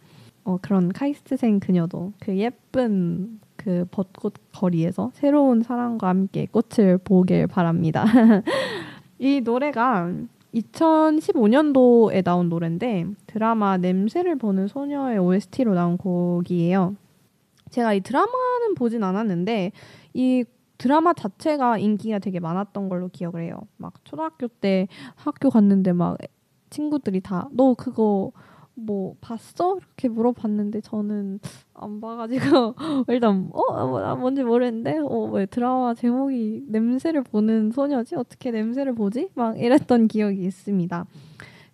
어, 0.45 0.59
그런 0.63 0.89
카이스트생 0.89 1.59
그녀도 1.59 2.13
그 2.21 2.37
예쁜 2.37 3.41
그 3.59 3.85
벚꽃 3.91 4.35
거리에서 4.53 5.11
새로운 5.13 5.63
사랑과 5.63 6.09
함께 6.09 6.47
꽃을 6.47 6.99
보길 6.99 7.47
바랍니다. 7.47 8.05
이 9.19 9.43
노래가 9.43 10.11
2015년도에 10.55 12.25
나온 12.25 12.49
노래인데 12.49 13.07
드라마 13.27 13.77
냄새를 13.77 14.37
보는 14.37 14.69
소녀의 14.69 15.19
OST로 15.19 15.75
나온 15.75 15.99
곡이에요. 15.99 16.97
제가 17.71 17.93
이 17.93 18.01
드라마는 18.01 18.75
보진 18.77 19.03
않았는데 19.05 19.73
이 20.15 20.45
드라마 20.79 21.13
자체가 21.13 21.79
인기가 21.79 22.19
되게 22.21 22.41
많았던 22.41 22.89
걸로 22.89 23.09
기억을 23.09 23.43
해요. 23.43 23.59
막 23.77 23.93
초등학교 24.05 24.49
때 24.49 24.89
학교 25.17 25.51
갔는데 25.51 25.93
막 25.93 26.17
친구들이 26.71 27.21
다 27.21 27.49
너 27.53 27.75
그거 27.75 28.31
뭐 28.81 29.15
봤어? 29.21 29.77
이렇게 29.79 30.09
물어봤는데 30.09 30.81
저는 30.83 31.41
안 31.75 32.01
봐가지고 32.01 32.75
일단 33.09 33.49
어 33.53 33.87
뭐, 33.87 34.17
뭔지 34.17 34.43
모르는데 34.45 34.99
어왜 35.03 35.47
드라마 35.47 35.95
제목이 35.95 36.65
냄새를 36.69 37.23
보는 37.25 37.73
소녀지 37.73 38.15
어떻게 38.17 38.51
냄새를 38.51 38.95
보지? 38.95 39.31
막 39.35 39.59
이랬던 39.59 40.09
기억이 40.09 40.43
있습니다. 40.43 41.07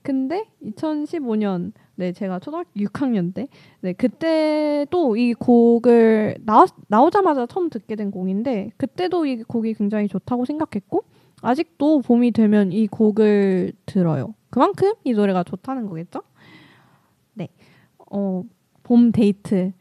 근데 0.02 0.46
2015년 0.62 1.73
네 1.96 2.12
제가 2.12 2.38
초등학교 2.40 2.68
6학년 2.76 3.32
때 3.34 3.49
네 3.80 3.92
그때 3.94 4.87
또 4.90 5.16
이 5.16 5.32
곡을 5.34 6.37
나 6.44 6.66
나오자마자 6.88 7.46
처음 7.46 7.70
듣게 7.70 7.96
된 7.96 8.11
곡인데 8.11 8.73
그때도 8.76 9.26
이 9.26 9.42
곡이 9.42 9.75
굉장히 9.75 10.08
좋다고 10.08 10.44
생각했고 10.44 11.04
아직도 11.42 12.00
봄이 12.00 12.32
되면 12.32 12.73
이 12.73 12.87
곡을 12.87 13.73
들어요. 13.87 14.34
그만큼 14.50 14.92
이 15.04 15.12
노래가 15.12 15.42
좋다는 15.44 15.87
거겠죠? 15.87 16.23
네. 18.14 18.18
어, 18.18 18.44
봄 18.83 19.12
데이트. 19.12 19.73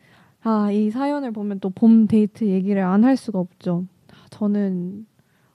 아, 0.42 0.72
이 0.72 0.90
사연을 0.90 1.32
보면 1.32 1.60
또 1.60 1.70
봄 1.70 2.08
데이트 2.08 2.46
얘기를 2.46 2.82
안 2.84 3.04
할 3.04 3.16
수가 3.16 3.40
없죠. 3.40 3.86
저는 4.32 5.06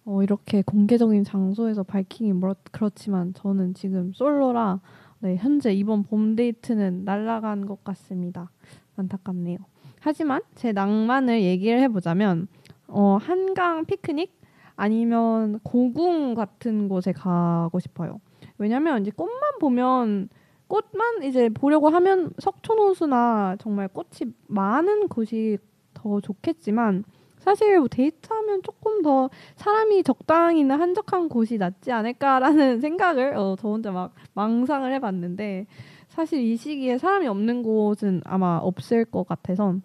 어, 0.05 0.23
이렇게 0.23 0.63
공개적인 0.63 1.25
장소에서 1.25 1.83
밝히기 1.83 2.33
뭐, 2.33 2.55
그렇지만 2.73 3.35
저는 3.35 3.75
지금 3.75 4.13
솔로라 4.15 4.81
네, 5.21 5.37
현재 5.37 5.73
이번 5.75 6.05
봄 6.05 6.37
데이트는 6.37 7.05
날아간 7.05 7.67
것 7.67 7.83
같습니다. 7.85 8.51
안타깝네요. 8.97 9.59
하지만 10.01 10.41
제 10.55 10.73
낭만을 10.73 11.43
얘기를 11.43 11.81
해보자면 11.81 12.47
어, 12.87 13.19
한강 13.21 13.85
피크닉 13.85 14.33
아니면 14.77 15.59
고궁 15.64 16.35
같은 16.35 16.88
곳에 16.88 17.12
가고 17.12 17.81
싶어요. 17.81 18.21
왜냐면 18.59 19.03
이제 19.03 19.11
꽃만 19.11 19.59
보면 19.61 20.29
꽃만 20.68 21.22
이제 21.24 21.48
보려고 21.48 21.88
하면 21.88 22.31
석촌호수나 22.38 23.57
정말 23.59 23.88
꽃이 23.88 24.33
많은 24.46 25.09
곳이 25.09 25.59
더 25.94 26.20
좋겠지만 26.20 27.04
사실 27.38 27.78
뭐 27.78 27.88
데이트하면 27.88 28.62
조금 28.62 29.02
더 29.02 29.31
사람이 29.57 30.02
적당히 30.02 30.61
있는 30.61 30.78
한적한 30.81 31.28
곳이 31.28 31.57
낫지 31.57 31.90
않을까라는 31.92 32.81
생각을 32.83 33.37
어, 33.37 33.57
저 33.59 33.68
혼자 33.68 33.90
막 33.90 34.14
망상을 34.35 34.92
해봤는데 34.94 35.66
사실 36.09 36.40
이 36.40 36.57
시기에 36.57 36.98
사람이 36.98 37.26
없는 37.26 37.62
곳은 37.62 38.22
아마 38.24 38.59
없을 38.59 39.04
것 39.04 39.26
같아서 39.26 39.76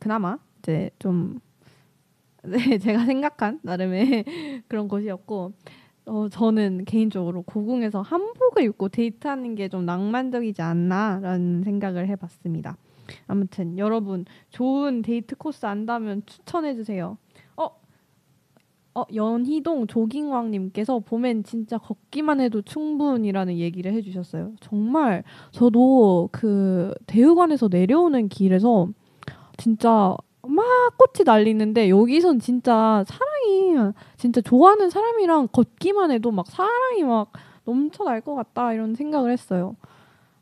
그나마 0.00 0.38
이제 0.58 0.90
좀 0.98 1.38
네, 2.42 2.78
제가 2.78 3.04
생각한 3.04 3.60
나름의 3.62 4.64
그런 4.68 4.88
곳이었고 4.88 5.52
어, 6.06 6.28
저는 6.28 6.84
개인적으로 6.84 7.42
고궁에서 7.42 8.00
한복을 8.02 8.62
입고 8.64 8.88
데이트하는 8.90 9.54
게 9.56 9.68
좀 9.68 9.84
낭만적이지 9.84 10.62
않나라는 10.62 11.62
생각을 11.64 12.08
해봤습니다. 12.08 12.76
아무튼 13.26 13.78
여러분 13.78 14.24
좋은 14.50 15.02
데이트 15.02 15.36
코스 15.36 15.66
안다면 15.66 16.22
추천해 16.26 16.74
주세요. 16.74 17.18
어, 17.56 17.68
어 18.94 19.04
연희동 19.14 19.86
조깅왕님께서 19.88 21.00
봄엔 21.00 21.44
진짜 21.44 21.78
걷기만 21.78 22.40
해도 22.40 22.62
충분이라는 22.62 23.58
얘기를 23.58 23.92
해주셨어요. 23.92 24.54
정말 24.60 25.24
저도 25.50 26.28
그 26.32 26.94
대우관에서 27.06 27.68
내려오는 27.70 28.28
길에서 28.28 28.88
진짜 29.56 30.16
막 30.42 30.64
꽃이 30.98 31.24
날리는데 31.24 31.90
여기선 31.90 32.38
진짜 32.38 33.04
사 33.06 33.18
랑이 33.36 33.92
진짜 34.16 34.40
좋아하는 34.40 34.90
사람이랑 34.90 35.48
걷기만 35.52 36.10
해도 36.10 36.30
막 36.30 36.46
사랑이 36.46 37.04
막 37.04 37.32
넘쳐날 37.64 38.20
것 38.20 38.34
같다 38.34 38.72
이런 38.72 38.94
생각을 38.94 39.30
했어요. 39.30 39.76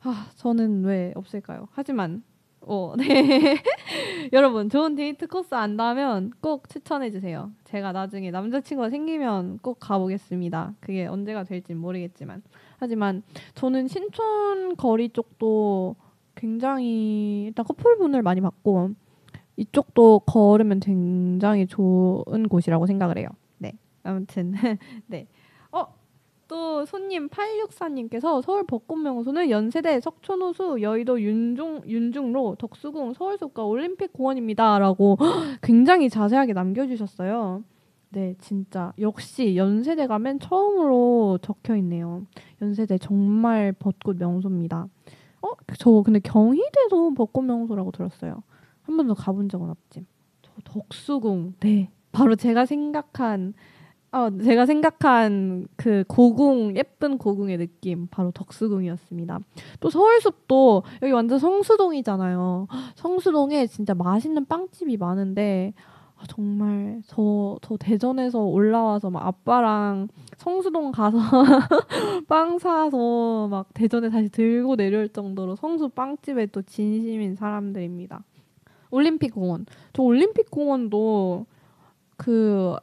아 0.03 0.29
저는 0.37 0.85
왜 0.85 1.13
없을까요? 1.17 1.69
하지만 1.73 2.23
어, 2.67 2.95
네. 2.97 3.59
여러분, 4.33 4.71
좋은 4.71 4.95
데이트 4.95 5.27
코스 5.27 5.55
안다면 5.55 6.33
꼭 6.41 6.69
추천해 6.69 7.11
주세요. 7.11 7.51
제가 7.65 7.93
나중에 7.93 8.31
남자친구가 8.31 8.91
생기면 8.91 9.59
꼭 9.59 9.79
가보겠습니다. 9.81 10.75
그게 10.81 11.07
언제가 11.07 11.45
될지 11.45 11.75
모르겠지만. 11.75 12.43
하지만 12.79 13.23
저는 13.55 13.89
신촌 13.89 14.77
거리 14.77 15.11
쪽도 15.11 15.97
굉장히 16.35 17.45
일단 17.45 17.65
커플분을 17.65 18.23
많이 18.23 18.41
봤고 18.41 18.91
이쪽도 19.57 20.21
걸으면 20.21 20.81
굉장히 20.81 21.67
좋은 21.67 22.49
곳이라고 22.49 22.87
생각을 22.87 23.19
해요. 23.19 23.29
네. 23.59 23.73
아무튼 24.03 24.53
네. 25.07 25.27
또 26.47 26.85
손님 26.85 27.29
864님께서 27.29 28.43
서울 28.43 28.65
벚꽃명소는 28.65 29.51
연세대 29.51 30.01
석촌호수 30.01 30.79
여의도 30.83 31.21
윤중 31.21 31.83
윤중로 31.87 32.57
덕수궁 32.59 33.15
서울숲과 33.15 33.65
올림픽공원입니다라고 33.65 35.19
굉장히 35.63 36.09
자세하게 36.09 36.53
남겨주셨어요. 36.53 37.65
네, 38.11 38.37
진짜 38.39 38.93
역시 39.01 39.57
연세대 39.57 40.07
가면 40.07 40.39
처음으로 40.39 41.39
적혀 41.43 41.75
있네요. 41.77 42.25
연세대 42.63 42.99
정말 42.99 43.73
벚꽃 43.73 44.17
명소입니다. 44.19 44.87
어, 45.43 45.49
저 45.79 46.03
근데 46.03 46.21
경희대도 46.21 47.15
벚꽃 47.15 47.45
명소라고 47.45 47.91
들었어요. 47.91 48.43
한 48.85 48.97
번도 48.97 49.15
가본 49.15 49.49
적은 49.49 49.71
없지. 49.71 50.07
저 50.43 50.51
덕수궁, 50.65 51.55
네, 51.61 51.91
바로 52.13 52.37
제가 52.37 52.67
생각한 52.67 53.55
어, 54.13 54.31
제가 54.31 54.65
생각한 54.65 55.67
그 55.75 56.05
고궁 56.07 56.77
예쁜 56.77 57.19
고궁의 57.19 57.59
느낌 57.59 58.07
바로 58.07 58.31
덕수궁이었습니다. 58.31 59.41
또 59.81 59.91
서울숲도 59.91 60.85
여기 61.03 61.13
완전 61.13 61.41
성수동이잖아요. 61.41 62.69
성수동에 62.95 63.67
진짜 63.67 63.93
맛있는 63.93 64.47
빵집이 64.47 64.99
많은데 64.99 65.75
아, 66.15 66.23
정말 66.29 67.03
저, 67.09 67.59
저 67.61 67.77
대전에서 67.77 68.41
올라와서 68.45 69.11
막 69.11 69.27
아빠랑 69.27 70.07
성수동 70.37 70.93
가서 70.93 71.19
빵 72.29 72.61
사서 72.61 73.49
막 73.49 73.75
대전에 73.75 74.11
다시 74.11 74.29
들고 74.29 74.77
내려올 74.77 75.09
정도로 75.09 75.57
성수 75.57 75.89
빵집에 75.89 76.47
또 76.47 76.63
진심인 76.63 77.35
사람들입니다. 77.35 78.23
올림픽 78.95 79.35
공원. 79.35 79.67
저 79.93 80.03
올림픽 80.03 80.51
공원도 80.51 81.47
그 82.17 82.77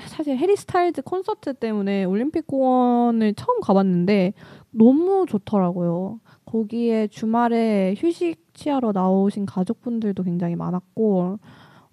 사실 0.00 0.36
해리 0.36 0.56
스타일즈 0.56 1.02
콘서트 1.02 1.54
때문에 1.54 2.04
올림픽 2.04 2.46
공원을 2.46 3.34
처음 3.34 3.60
가봤는데 3.60 4.32
너무 4.70 5.26
좋더라고요. 5.28 6.20
거기에 6.46 7.08
주말에 7.08 7.94
휴식 7.96 8.54
취하러 8.54 8.92
나오신 8.92 9.46
가족분들도 9.46 10.22
굉장히 10.22 10.56
많았고 10.56 11.38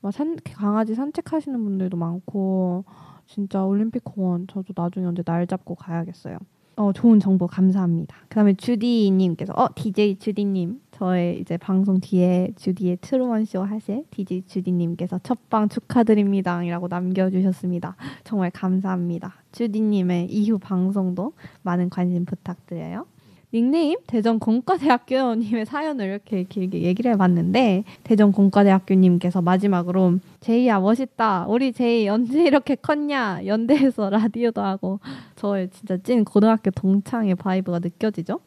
막 0.02 0.12
산, 0.12 0.38
강아지 0.44 0.96
산책하시는 0.96 1.64
분들도 1.64 1.98
많고 1.98 2.86
진짜 3.28 3.64
올림픽 3.64 4.04
공원 4.04 4.48
저도 4.48 4.74
나중에 4.76 5.06
언제 5.06 5.22
날 5.24 5.46
잡고 5.46 5.76
가야겠어요. 5.76 6.38
어, 6.78 6.92
좋은 6.94 7.20
정보 7.20 7.48
감사합니다. 7.48 8.16
그다음에 8.30 8.54
주디님께서 8.54 9.54
어 9.54 9.68
DJ 9.76 10.18
주디님 10.18 10.80
저의 11.02 11.40
이제 11.40 11.58
방송 11.58 12.00
뒤에 12.00 12.52
주디의 12.56 13.00
트루먼 13.02 13.46
쇼 13.46 13.64
하실 13.64 14.06
DJ 14.12 14.44
주디님께서 14.46 15.20
첫방 15.24 15.68
축하드립니다이라고 15.68 16.90
남겨주셨습니다. 16.90 17.96
정말 18.24 18.52
감사합니다. 18.52 19.34
주디님의 19.52 20.28
이후 20.30 20.60
방송도 20.60 21.34
많은 21.64 21.90
관심 21.90 22.24
부탁드려요. 22.26 23.08
닉네임 23.52 23.98
대전 24.06 24.38
공과대학교님의 24.38 25.66
사연을 25.66 26.06
이렇게 26.06 26.44
길게 26.44 26.84
얘기를 26.84 27.12
해봤는데 27.14 27.84
대전 28.04 28.32
공과대학교님께서 28.32 29.42
마지막으로 29.42 30.20
제이야 30.42 30.82
멋있다 30.82 31.48
우리 31.50 31.74
제이 31.74 32.08
언제 32.10 32.44
이렇게 32.44 32.76
컸냐 32.76 33.48
연대에서 33.48 34.12
라디오도 34.12 34.62
하고 34.62 35.00
저의 35.36 35.72
진짜 35.72 35.98
찐 35.98 36.24
고등학교 36.24 36.70
동창의 36.70 37.36
바이브가 37.36 37.80
느껴지죠 37.80 38.40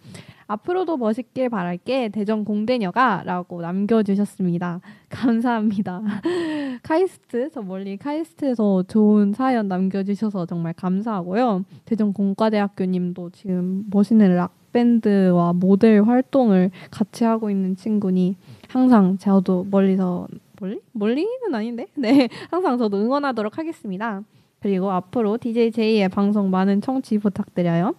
앞으로도 0.47 0.97
멋있길 0.97 1.49
바랄게 1.49 2.11
대전 2.11 2.45
공대녀가라고 2.45 3.63
남겨주셨습니다. 3.63 4.81
감사합니다. 5.09 6.03
카이스트 6.83 7.51
저 7.53 7.63
멀리 7.63 7.97
카이스트에서 7.97 8.83
좋은 8.85 9.33
사연 9.33 9.69
남겨주셔서 9.69 10.47
정말 10.47 10.73
감사하고요. 10.75 11.65
대전 11.85 12.13
공과대학교님도 12.13 13.31
지금 13.31 13.85
멋있는 13.91 14.37
락 14.37 14.53
밴드와 14.73 15.53
모델 15.53 16.03
활동을 16.03 16.71
같이 16.91 17.25
하고 17.25 17.49
있는 17.49 17.77
친구니 17.77 18.37
항상 18.69 19.17
저도 19.19 19.67
멀리서 19.71 20.27
멀리 20.61 20.81
멀리는 20.93 21.55
아닌데 21.55 21.87
네 21.97 22.29
항상 22.51 22.77
저도 22.77 22.99
응원하도록 22.99 23.57
하겠습니다. 23.57 24.23
그리고 24.61 24.91
앞으로 24.91 25.39
DJ 25.39 25.73
제이의 25.73 26.09
방송 26.09 26.51
많은 26.51 26.81
청취 26.81 27.19
부탁드려요. 27.19 27.95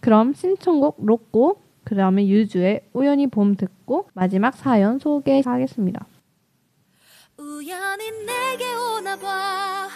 그럼 0.00 0.32
신청곡 0.32 0.98
로꼬 1.04 1.60
그 1.86 1.94
다음에 1.94 2.26
유주의 2.26 2.82
우연히 2.92 3.28
봄 3.28 3.54
듣고 3.54 4.08
마지막 4.12 4.56
사연 4.56 4.98
소개하겠습니다. 4.98 6.04
우연히 7.38 8.10
내게 8.26 8.64
오나 8.74 9.16
봐 9.16 9.88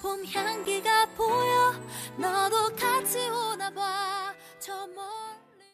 봄 0.00 0.24
향기가 0.24 1.06
보여. 1.16 1.72
너도 2.16 2.74
같이 2.76 3.18
오나 3.28 3.70
봐 3.70 4.32
저 4.60 4.72
멀리 4.86 5.64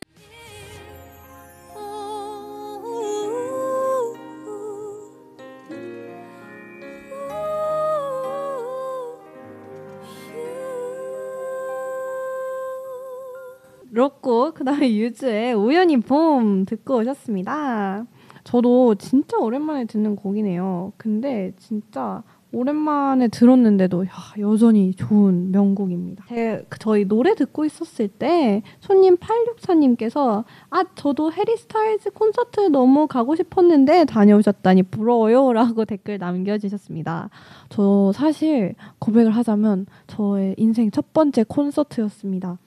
로꼬 13.94 14.52
그다음에 14.54 14.92
유즈의 14.92 15.54
우연히 15.54 15.98
봄 15.98 16.64
듣고 16.64 16.96
오셨습니다. 16.96 18.04
저도 18.42 18.96
진짜 18.96 19.38
오랜만에 19.38 19.84
듣는 19.84 20.16
곡이네요. 20.16 20.92
근데 20.96 21.52
진짜 21.58 22.24
오랜만에 22.50 23.28
들었는데도 23.28 24.04
야, 24.06 24.10
여전히 24.38 24.94
좋은 24.94 25.52
명곡입니다. 25.52 26.24
제, 26.28 26.64
저희 26.80 27.04
노래 27.04 27.34
듣고 27.34 27.64
있었을 27.64 28.08
때 28.08 28.62
손님 28.80 29.16
864님께서 29.16 30.44
아 30.70 30.84
저도 30.94 31.32
해리 31.32 31.56
스타일즈 31.56 32.10
콘서트 32.10 32.60
너무 32.60 33.06
가고 33.06 33.36
싶었는데 33.36 34.06
다녀오셨다니 34.06 34.84
부러워요 34.84 35.52
라고 35.52 35.84
댓글 35.84 36.18
남겨주셨습니다. 36.18 37.30
저 37.70 38.12
사실 38.12 38.74
고백을 38.98 39.32
하자면 39.32 39.86
저의 40.08 40.54
인생 40.58 40.90
첫 40.90 41.12
번째 41.12 41.44
콘서트였습니다. 41.44 42.58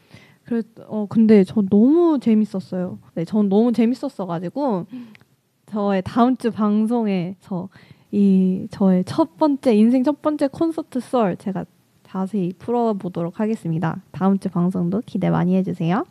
그래, 0.47 0.61
어, 0.87 1.05
근데 1.09 1.43
저 1.43 1.61
너무 1.61 2.19
재밌었어요. 2.21 2.99
네, 3.15 3.25
전 3.25 3.49
너무 3.49 3.73
재밌었어가지고, 3.73 4.85
저의 5.65 6.01
다음 6.05 6.37
주 6.37 6.51
방송에서 6.51 7.67
이 8.13 8.67
저의 8.71 9.03
첫 9.03 9.35
번째, 9.35 9.75
인생 9.75 10.05
첫 10.05 10.21
번째 10.21 10.47
콘서트 10.47 11.01
썰 11.01 11.35
제가 11.35 11.65
자세히 12.17 12.51
풀어보도록 12.57 13.39
하겠습니다. 13.39 14.01
다음 14.11 14.39
주 14.39 14.49
방송도 14.49 15.03
기대 15.05 15.29
많이 15.29 15.55
해주세요. 15.55 16.03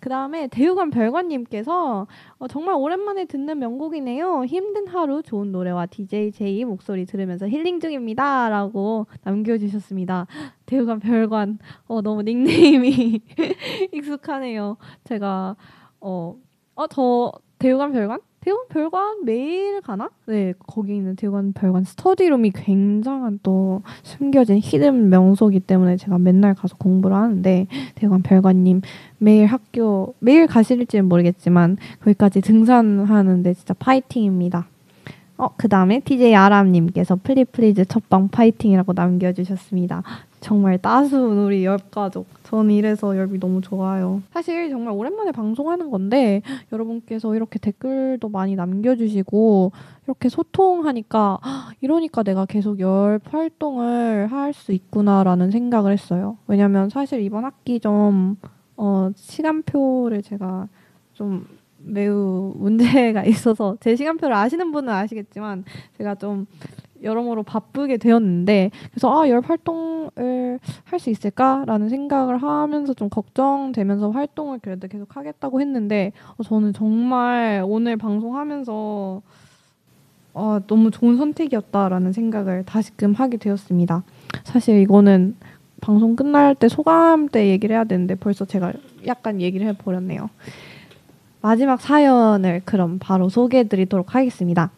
그 0.00 0.08
다음에 0.08 0.48
대우관 0.48 0.90
별관님께서 0.90 2.06
어, 2.38 2.48
정말 2.48 2.74
오랜만에 2.76 3.26
듣는 3.26 3.58
명곡이네요. 3.58 4.44
힘든 4.46 4.86
하루 4.86 5.22
좋은 5.22 5.52
노래와 5.52 5.86
DJ 5.86 6.32
제이 6.32 6.64
목소리 6.64 7.04
들으면서 7.04 7.46
힐링 7.46 7.80
중입니다. 7.80 8.48
라고 8.48 9.06
남겨주셨습니다. 9.22 10.26
대우관 10.66 11.00
별관 11.00 11.58
어, 11.88 12.00
너무 12.00 12.22
닉네임이 12.22 13.20
익숙하네요. 13.92 14.78
제가 15.04 15.56
어, 16.00 16.36
어, 16.74 16.86
저 16.86 17.32
대우관 17.58 17.92
별관? 17.92 18.20
대관 18.44 18.68
별관 18.68 19.24
매일 19.24 19.80
가나? 19.80 20.10
네, 20.26 20.52
거기 20.66 20.94
있는 20.94 21.16
대관 21.16 21.54
별관 21.54 21.84
스터디룸이 21.84 22.50
굉장한 22.50 23.40
또 23.42 23.80
숨겨진 24.02 24.60
hidden 24.62 25.08
명소기 25.08 25.60
때문에 25.60 25.96
제가 25.96 26.18
맨날 26.18 26.54
가서 26.54 26.76
공부를 26.76 27.16
하는데 27.16 27.66
대관 27.94 28.20
별관님 28.20 28.82
매일 29.16 29.46
학교 29.46 30.14
매일 30.18 30.46
가실지는 30.46 31.08
모르겠지만 31.08 31.78
거기까지 32.02 32.42
등산하는데 32.42 33.54
진짜 33.54 33.72
파이팅입니다. 33.72 34.66
어, 35.38 35.48
그 35.56 35.66
다음에 35.66 36.00
TJ 36.00 36.34
아람님께서 36.34 37.16
플리플리즈 37.22 37.86
첫방 37.86 38.28
파이팅이라고 38.28 38.92
남겨주셨습니다. 38.92 40.02
정말 40.44 40.76
따스운 40.76 41.38
우리 41.38 41.64
열가족. 41.64 42.26
저는 42.42 42.70
이래서 42.70 43.16
열비 43.16 43.40
너무 43.40 43.62
좋아요. 43.62 44.20
사실 44.30 44.68
정말 44.68 44.92
오랜만에 44.92 45.32
방송하는 45.32 45.90
건데 45.90 46.42
여러분께서 46.70 47.34
이렇게 47.34 47.58
댓글도 47.58 48.28
많이 48.28 48.54
남겨주시고 48.54 49.72
이렇게 50.04 50.28
소통하니까 50.28 51.38
이러니까 51.80 52.22
내가 52.22 52.44
계속 52.44 52.78
열 52.78 53.20
활동을 53.24 54.30
할 54.30 54.52
수 54.52 54.72
있구나라는 54.72 55.50
생각을 55.50 55.92
했어요. 55.92 56.36
왜냐면 56.46 56.90
사실 56.90 57.22
이번 57.22 57.44
학기 57.46 57.80
좀 57.80 58.36
어, 58.76 59.10
시간표를 59.16 60.22
제가 60.22 60.68
좀 61.14 61.46
매우 61.78 62.52
문제가 62.56 63.24
있어서 63.26 63.78
제 63.80 63.96
시간표를 63.96 64.36
아시는 64.36 64.72
분은 64.72 64.92
아시겠지만 64.92 65.64
제가 65.96 66.14
좀 66.16 66.46
여러모로 67.04 67.42
바쁘게 67.44 67.98
되었는데 67.98 68.70
그래서 68.90 69.22
아, 69.22 69.28
열 69.28 69.40
활동을 69.40 70.58
할 70.84 70.98
수 70.98 71.10
있을까라는 71.10 71.88
생각을 71.90 72.38
하면서 72.38 72.94
좀 72.94 73.08
걱정되면서 73.08 74.10
활동을 74.10 74.58
그래도 74.60 74.88
계속 74.88 75.16
하겠다고 75.16 75.60
했는데 75.60 76.12
어, 76.36 76.42
저는 76.42 76.72
정말 76.72 77.62
오늘 77.66 77.96
방송하면서 77.96 79.22
어, 80.34 80.58
너무 80.66 80.90
좋은 80.90 81.16
선택이었다라는 81.16 82.12
생각을 82.12 82.64
다시금 82.64 83.12
하게 83.12 83.36
되었습니다. 83.36 84.02
사실 84.42 84.80
이거는 84.80 85.36
방송 85.80 86.16
끝날 86.16 86.54
때 86.54 86.68
소감 86.68 87.28
때 87.28 87.48
얘기를 87.48 87.76
해야 87.76 87.84
되는데 87.84 88.14
벌써 88.14 88.44
제가 88.44 88.72
약간 89.06 89.40
얘기를 89.40 89.66
해버렸네요. 89.68 90.30
마지막 91.40 91.80
사연을 91.80 92.62
그럼 92.64 92.98
바로 92.98 93.28
소개해드리도록 93.28 94.14
하겠습니다. 94.14 94.70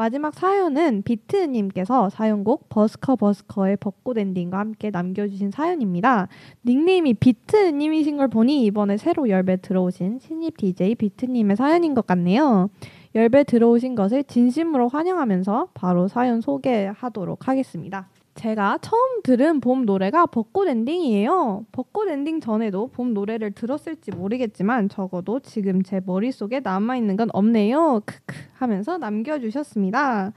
마지막 0.00 0.32
사연은 0.32 1.02
비트님께서 1.02 2.08
사연곡 2.08 2.70
버스커 2.70 3.16
버스커의 3.16 3.76
벚꽃 3.76 4.16
엔딩과 4.16 4.58
함께 4.58 4.88
남겨주신 4.88 5.50
사연입니다. 5.50 6.28
닉네임이 6.64 7.12
비트님이신 7.12 8.16
걸 8.16 8.28
보니 8.28 8.64
이번에 8.64 8.96
새로 8.96 9.28
열배 9.28 9.60
들어오신 9.60 10.20
신입 10.20 10.56
DJ 10.56 10.94
비트님의 10.94 11.54
사연인 11.54 11.92
것 11.92 12.06
같네요. 12.06 12.70
열배 13.14 13.44
들어오신 13.44 13.94
것을 13.94 14.24
진심으로 14.24 14.88
환영하면서 14.88 15.68
바로 15.74 16.08
사연 16.08 16.40
소개하도록 16.40 17.46
하겠습니다. 17.46 18.08
제가 18.40 18.78
처음 18.80 19.20
들은 19.22 19.60
봄 19.60 19.84
노래가 19.84 20.24
벚꽃 20.24 20.66
엔딩이에요. 20.66 21.66
벚꽃 21.72 22.08
엔딩 22.08 22.40
전에도 22.40 22.86
봄 22.86 23.12
노래를 23.12 23.50
들었을지 23.50 24.12
모르겠지만 24.12 24.88
적어도 24.88 25.40
지금 25.40 25.82
제 25.82 26.00
머릿속에 26.06 26.60
남아있는 26.60 27.16
건 27.16 27.28
없네요. 27.34 28.00
크크 28.06 28.34
하면서 28.54 28.96
남겨주셨습니다. 28.96 30.32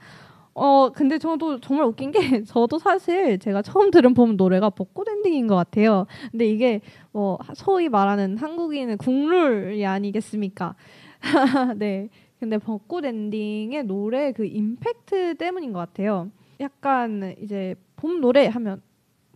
어, 0.52 0.90
근데 0.90 1.16
저도 1.16 1.60
정말 1.60 1.86
웃긴 1.86 2.10
게 2.10 2.18
저도 2.44 2.78
사실 2.78 3.38
제가 3.38 3.62
처음 3.62 3.90
들은 3.90 4.12
봄 4.12 4.36
노래가 4.36 4.68
벚꽃 4.68 5.08
엔딩인 5.08 5.46
것 5.46 5.56
같아요. 5.56 6.06
근데 6.30 6.46
이게 6.46 6.82
뭐 7.10 7.38
소위 7.54 7.88
말하는 7.88 8.36
한국인은 8.36 8.98
국룰이 8.98 9.86
아니겠습니까? 9.86 10.74
네. 11.78 12.10
근데 12.38 12.58
벚꽃 12.58 13.06
엔딩의 13.06 13.84
노래 13.84 14.32
그 14.32 14.44
임팩트 14.44 15.36
때문인 15.36 15.72
것 15.72 15.78
같아요. 15.78 16.30
약간 16.60 17.34
이제 17.40 17.74
봄 18.04 18.20
노래 18.20 18.46
하면 18.48 18.82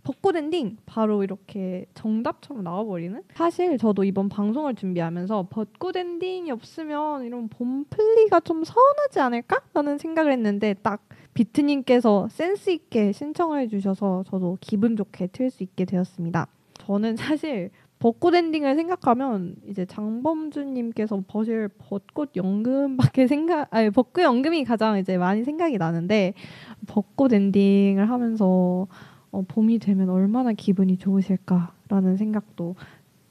벚꽃 0.02 0.36
엔딩 0.36 0.76
바로 0.84 1.24
이렇게 1.24 1.86
정답처럼 1.94 2.62
나와버리는 2.62 3.22
사실 3.32 3.78
저도 3.78 4.04
이번 4.04 4.28
방송을 4.28 4.74
준비하면서 4.74 5.46
벚꽃 5.48 5.96
엔딩이 5.96 6.50
없으면 6.50 7.24
이런 7.24 7.48
봄 7.48 7.86
플리가 7.88 8.40
좀 8.40 8.64
서운하지 8.64 9.20
않을까라는 9.20 9.96
생각을 9.96 10.32
했는데 10.32 10.74
딱 10.82 11.08
비트님께서 11.32 12.28
센스 12.30 12.68
있게 12.68 13.12
신청을 13.12 13.62
해주셔서 13.62 14.24
저도 14.28 14.58
기분 14.60 14.96
좋게 14.96 15.28
틀 15.28 15.48
수 15.48 15.62
있게 15.62 15.86
되었습니다. 15.86 16.46
저는 16.74 17.16
사실 17.16 17.70
벚꽃 17.98 18.34
엔딩을 18.34 18.76
생각하면 18.76 19.56
이제 19.66 19.84
장범준님께서 19.84 21.24
버실 21.26 21.68
벚꽃 21.78 22.36
연금밖에 22.36 23.26
생각 23.26 23.68
아니 23.74 23.90
벚꽃 23.90 24.22
연금이 24.22 24.64
가장 24.64 24.98
이제 24.98 25.18
많이 25.18 25.44
생각이 25.44 25.78
나는데 25.78 26.34
벚꽃 26.86 27.32
엔딩을 27.32 28.08
하면서 28.08 28.86
어, 29.30 29.42
봄이 29.46 29.78
되면 29.78 30.08
얼마나 30.10 30.52
기분이 30.52 30.96
좋으실까라는 30.96 32.16
생각도 32.16 32.76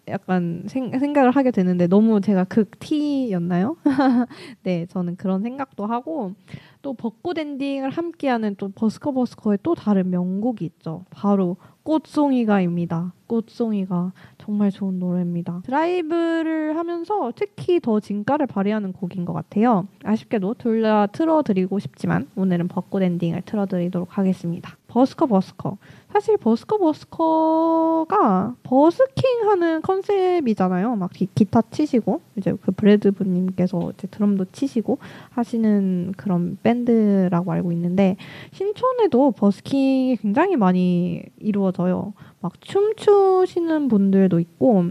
약간 0.10 0.64
생, 0.68 0.92
각을 0.92 1.32
하게 1.32 1.52
되는데 1.52 1.88
너무 1.88 2.22
제가 2.22 2.46
극 2.46 2.80
T였나요? 2.80 3.76
네, 4.64 4.86
저는 4.88 5.18
그런 5.18 5.42
생각도 5.42 5.86
하고 5.86 6.34
또 6.82 6.94
벚꽃 6.94 7.38
엔딩을 7.38 7.90
함께하는 7.90 8.56
또 8.58 8.70
버스커 8.70 9.12
버스커의 9.12 9.60
또 9.64 9.76
다른 9.76 10.10
명곡이 10.10 10.64
있죠. 10.66 11.04
바로 11.10 11.58
꽃송이가입니다. 11.88 13.14
꽃송이가 13.28 14.12
정말 14.38 14.72
좋은 14.72 15.00
노래입니다. 15.00 15.62
드라이브를 15.64 16.76
하면서 16.76 17.32
특히 17.34 17.80
더 17.80 18.02
진가를 18.02 18.46
발휘하는 18.46 18.92
곡인 18.92 19.24
것 19.24 19.32
같아요. 19.32 19.88
아쉽게도 20.04 20.56
둘 20.56 20.82
다 20.82 21.08
틀어드리고 21.08 21.80
싶지만 21.80 22.28
오늘은 22.36 22.68
벚꽃 22.68 23.02
엔딩을 23.04 23.42
틀어드리도록 23.44 24.18
하겠습니다. 24.18 24.78
버스커 24.98 25.28
버스커. 25.28 25.78
사실 26.12 26.38
버스커 26.38 26.80
버스커가 26.80 28.56
버스킹 28.64 29.48
하는 29.48 29.84
컨셉이잖아요. 29.84 30.96
막 30.96 31.12
기, 31.14 31.28
타 31.46 31.62
치시고 31.70 32.22
이제 32.36 32.56
그 32.64 32.72
브래드 32.72 33.12
분님께서 33.12 33.92
이제 33.94 34.08
드럼도 34.08 34.46
치시고 34.52 34.98
하시는 35.30 36.14
그런 36.18 36.58
밴드라고 36.64 37.52
알고 37.52 37.72
있는데 37.74 38.18
신촌에도 38.54 39.34
버스킹이 39.34 40.18
굉장히 40.18 40.56
많이 40.56 41.22
이루어져요. 41.38 42.14
막 42.40 42.60
춤추시는 42.60 43.88
분들도 43.88 44.40
있고 44.40 44.86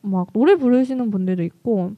막 0.00 0.28
노래 0.32 0.56
부르시는 0.56 1.10
분들도 1.10 1.42
있고 1.42 1.92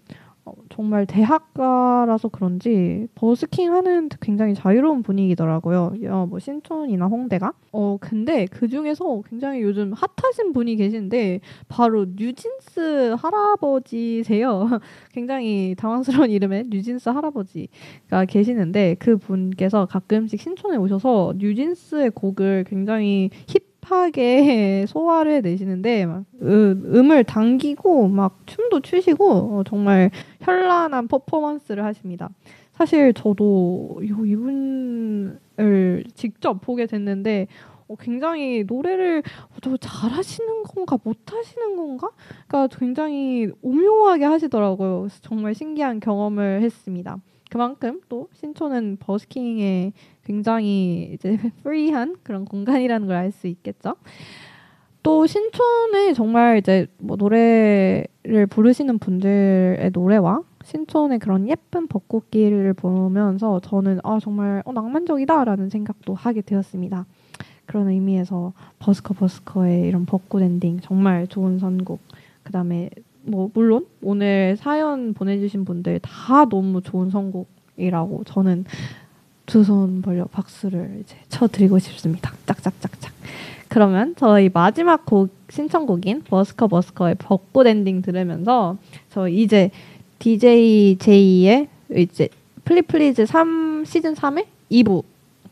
어, 0.50 0.62
정말 0.68 1.06
대학가라서 1.06 2.28
그런지 2.28 3.06
버스킹 3.14 3.72
하는 3.72 4.08
굉장히 4.20 4.54
자유로운 4.54 5.02
분위기더라고요. 5.02 5.94
어, 6.08 6.26
뭐 6.28 6.38
신촌이나 6.38 7.06
홍대가. 7.06 7.52
어 7.72 7.96
근데 8.00 8.46
그 8.46 8.68
중에서 8.68 9.22
굉장히 9.28 9.62
요즘 9.62 9.92
핫하신 9.92 10.52
분이 10.52 10.76
계신데 10.76 11.40
바로 11.68 12.06
뉴진스 12.16 13.14
할아버지세요. 13.18 14.68
굉장히 15.12 15.74
당황스러운 15.78 16.30
이름의 16.30 16.64
뉴진스 16.68 17.10
할아버지가 17.10 18.24
계시는데 18.28 18.96
그 18.98 19.16
분께서 19.16 19.86
가끔씩 19.86 20.40
신촌에 20.40 20.76
오셔서 20.76 21.34
뉴진스의 21.38 22.10
곡을 22.10 22.64
굉장히 22.68 23.30
힙 23.46 23.69
힙하게 23.82 24.86
소화를 24.88 25.42
내시는데 25.42 26.06
막 26.06 26.24
음 26.42 27.10
을 27.10 27.24
당기고 27.24 28.08
막 28.08 28.40
춤도 28.46 28.80
추시고 28.80 29.58
어, 29.58 29.62
정말 29.66 30.10
현란한 30.40 31.08
퍼포먼스를 31.08 31.84
하십니다. 31.84 32.30
사실 32.72 33.12
저도 33.12 34.00
이분을 34.02 36.04
직접 36.14 36.60
보게 36.60 36.86
됐는데 36.86 37.46
어, 37.88 37.96
굉장히 37.96 38.64
노래를 38.66 39.22
어, 39.50 39.76
잘하시는 39.80 40.62
건가 40.62 40.96
못하시는 41.02 41.76
건가? 41.76 42.10
그러니까 42.46 42.76
굉장히 42.78 43.48
오묘하게 43.62 44.24
하시더라고요. 44.24 45.08
정말 45.22 45.54
신기한 45.54 46.00
경험을 46.00 46.62
했습니다. 46.62 47.16
그만큼 47.50 48.00
또 48.08 48.28
신촌은 48.32 48.96
버스킹에 49.00 49.92
굉장히 50.24 51.10
이제 51.12 51.36
프리한 51.62 52.16
그런 52.22 52.44
공간이라는 52.46 53.06
걸 53.06 53.16
알 53.16 53.32
수 53.32 53.46
있겠죠. 53.48 53.96
또 55.02 55.26
신촌에 55.26 56.12
정말 56.14 56.58
이제 56.58 56.86
뭐 56.98 57.16
노래를 57.16 58.46
부르시는 58.48 58.98
분들의 58.98 59.90
노래와 59.92 60.42
신촌의 60.62 61.18
그런 61.18 61.48
예쁜 61.48 61.86
벚꽃길을 61.88 62.74
보면서 62.74 63.60
저는 63.60 64.00
아 64.04 64.18
정말 64.20 64.62
어, 64.66 64.72
낭만적이다라는 64.72 65.70
생각도 65.70 66.14
하게 66.14 66.42
되었습니다. 66.42 67.06
그런 67.66 67.88
의미에서 67.88 68.52
버스커 68.78 69.14
버스커의 69.14 69.88
이런 69.88 70.04
벚꽃 70.04 70.42
엔딩 70.42 70.80
정말 70.80 71.26
좋은 71.26 71.58
선곡. 71.58 72.00
그다음에 72.42 72.90
뭐 73.22 73.50
물론 73.54 73.86
오늘 74.02 74.56
사연 74.58 75.14
보내주신 75.14 75.64
분들 75.64 76.00
다 76.00 76.44
너무 76.46 76.80
좋은 76.82 77.10
선곡이라고 77.10 78.24
저는 78.24 78.64
두 79.46 79.64
손 79.64 80.00
벌려 80.00 80.26
박수를 80.26 81.00
이제 81.02 81.16
쳐드리고 81.28 81.78
싶습니다. 81.80 82.32
짝짝짝짝. 82.46 83.12
그러면 83.68 84.14
저희 84.16 84.48
마지막 84.52 85.04
곡 85.04 85.30
신청곡인 85.48 86.22
버스커 86.22 86.68
버스커의 86.68 87.16
벚꽃 87.16 87.66
엔딩 87.66 88.00
들으면서 88.00 88.76
저 89.10 89.28
이제 89.28 89.70
DJ 90.20 90.98
제이의 90.98 91.68
이제 91.96 92.28
플리플리즈 92.64 93.26
3 93.26 93.84
시즌 93.84 94.14
3의 94.14 94.46
2부 94.70 95.02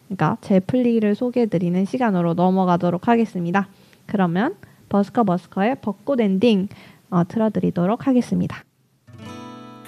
그러니까 0.07 0.37
제 0.41 0.61
플리를 0.61 1.15
소개해드리는 1.15 1.85
시간으로 1.85 2.35
넘어가도록 2.35 3.09
하겠습니다. 3.09 3.69
그러면 4.07 4.55
버스커 4.89 5.25
버스커의 5.25 5.77
벚꽃 5.81 6.21
엔딩 6.21 6.69
어, 7.11 7.25
틀어드리도록 7.25 8.07
하겠습니다. 8.07 8.65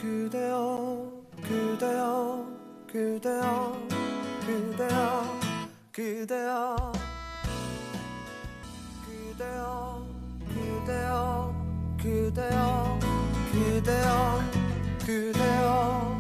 그대여, 0.01 1.13
그대여, 1.43 2.47
그대여, 2.87 3.81
그대여 5.93 6.93
그대여 10.81 11.55
그대여 11.99 12.99
그대여 13.53 14.39
그대여 15.05 16.17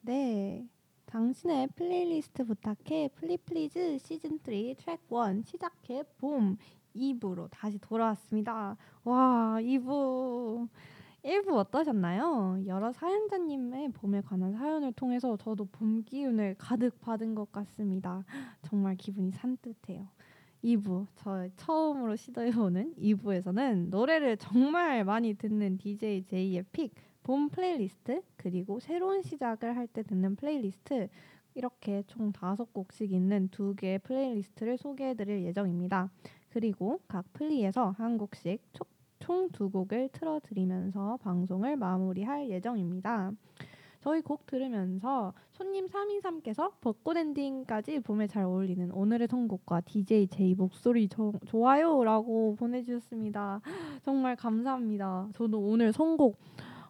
네 0.00 0.66
당신의 1.06 1.68
플레이리스트 1.76 2.44
부탁해 2.44 3.08
플리플리즈 3.16 3.98
시즌 3.98 4.38
3 4.38 4.38
트랙 4.44 4.78
1 5.10 5.42
시작해 5.44 6.04
봄 6.18 6.56
2부로 6.96 7.48
다시 7.50 7.78
돌아왔습니다. 7.78 8.76
와, 9.04 9.58
2부. 9.60 10.68
1부 11.24 11.54
어떠셨나요? 11.54 12.58
여러 12.66 12.92
사연자님의 12.92 13.90
봄에 13.92 14.20
관한 14.20 14.52
사연을 14.52 14.92
통해서 14.92 15.36
저도 15.36 15.64
봄 15.66 16.02
기운을 16.04 16.54
가득 16.58 17.00
받은 17.00 17.34
것 17.34 17.50
같습니다. 17.52 18.24
정말 18.62 18.96
기분이 18.96 19.32
산뜻해요. 19.32 20.06
2부, 20.62 21.06
저 21.16 21.48
처음으로 21.56 22.16
시도해보는 22.16 22.94
2부에서는 22.96 23.88
노래를 23.90 24.36
정말 24.36 25.04
많이 25.04 25.34
듣는 25.34 25.78
DJ 25.78 26.24
제이의 26.24 26.64
pick, 26.72 26.94
봄 27.22 27.48
플레이리스트, 27.48 28.22
그리고 28.36 28.78
새로운 28.80 29.22
시작을 29.22 29.76
할 29.76 29.86
때 29.88 30.02
듣는 30.02 30.36
플레이리스트, 30.36 31.08
이렇게 31.54 32.02
총 32.06 32.32
다섯 32.32 32.72
곡씩 32.72 33.12
있는 33.12 33.48
두 33.48 33.74
개의 33.74 33.98
플레이리스트를 34.00 34.76
소개해드릴 34.78 35.44
예정입니다. 35.44 36.10
그리고 36.56 37.00
각 37.06 37.30
플리에서 37.34 37.90
한 37.98 38.16
곡씩 38.16 38.62
총 39.18 39.50
두 39.52 39.68
곡을 39.68 40.08
틀어드리면서 40.10 41.18
방송을 41.18 41.76
마무리할 41.76 42.48
예정입니다. 42.48 43.32
저희 44.00 44.22
곡 44.22 44.46
들으면서 44.46 45.34
손님 45.52 45.84
323께서 45.84 46.72
벚꽃 46.80 47.18
엔딩까지 47.18 48.00
봄에 48.00 48.26
잘 48.26 48.44
어울리는 48.44 48.90
오늘의 48.90 49.28
선곡과 49.28 49.82
DJ 49.82 50.28
제이 50.28 50.54
목소리 50.54 51.08
저, 51.08 51.34
좋아요라고 51.44 52.56
보내주셨습니다. 52.56 53.60
정말 54.02 54.34
감사합니다. 54.34 55.28
저도 55.34 55.60
오늘 55.60 55.92
선곡 55.92 56.38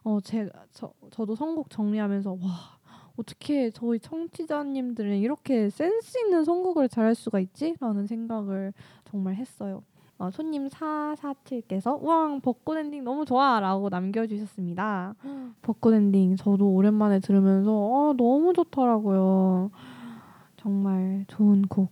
어, 0.05 0.21
제, 0.21 0.49
저, 0.71 0.93
저도 1.09 1.35
선곡 1.35 1.69
정리하면서 1.69 2.31
와 2.31 2.76
어떻게 3.17 3.71
저희 3.71 3.99
청취자님들은 3.99 5.17
이렇게 5.17 5.69
센스 5.69 6.17
있는 6.19 6.43
선곡을 6.45 6.87
잘할 6.89 7.15
수가 7.15 7.39
있지? 7.39 7.75
라는 7.79 8.07
생각을 8.07 8.73
정말 9.09 9.35
했어요. 9.35 9.83
어, 10.19 10.31
손님 10.31 10.67
447께서 10.67 12.01
우왕 12.01 12.41
벚꽃 12.41 12.77
엔딩 12.77 13.03
너무 13.03 13.25
좋아 13.25 13.59
라고 13.59 13.89
남겨주셨습니다. 13.89 15.15
벚꽃 15.61 15.93
엔딩 15.93 16.35
저도 16.35 16.69
오랜만에 16.73 17.19
들으면서 17.19 17.71
어, 17.71 18.13
너무 18.17 18.53
좋더라고요. 18.53 19.69
정말 20.57 21.25
좋은 21.27 21.63
곡 21.63 21.91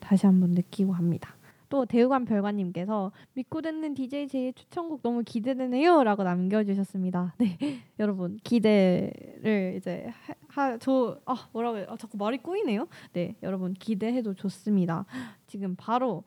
다시 0.00 0.26
한번 0.26 0.50
느끼곤 0.50 0.92
합니다. 0.92 1.34
또 1.72 1.86
대우관 1.86 2.26
별관님께서 2.26 3.12
믿고 3.32 3.62
듣는 3.62 3.94
DJ 3.94 4.28
제이의 4.28 4.52
추천곡 4.52 5.02
너무 5.02 5.22
기대되네요라고 5.24 6.22
남겨주셨습니다. 6.22 7.34
네, 7.40 7.56
여러분 7.98 8.38
기대를 8.44 9.76
이제 9.78 10.12
하저 10.48 11.18
아 11.24 11.48
뭐라고 11.54 11.78
해? 11.78 11.86
아, 11.88 11.96
자꾸 11.96 12.18
말이 12.18 12.36
꼬이네요. 12.36 12.88
네, 13.14 13.36
여러분 13.42 13.72
기대해도 13.72 14.34
좋습니다. 14.34 15.06
지금 15.46 15.74
바로 15.74 16.24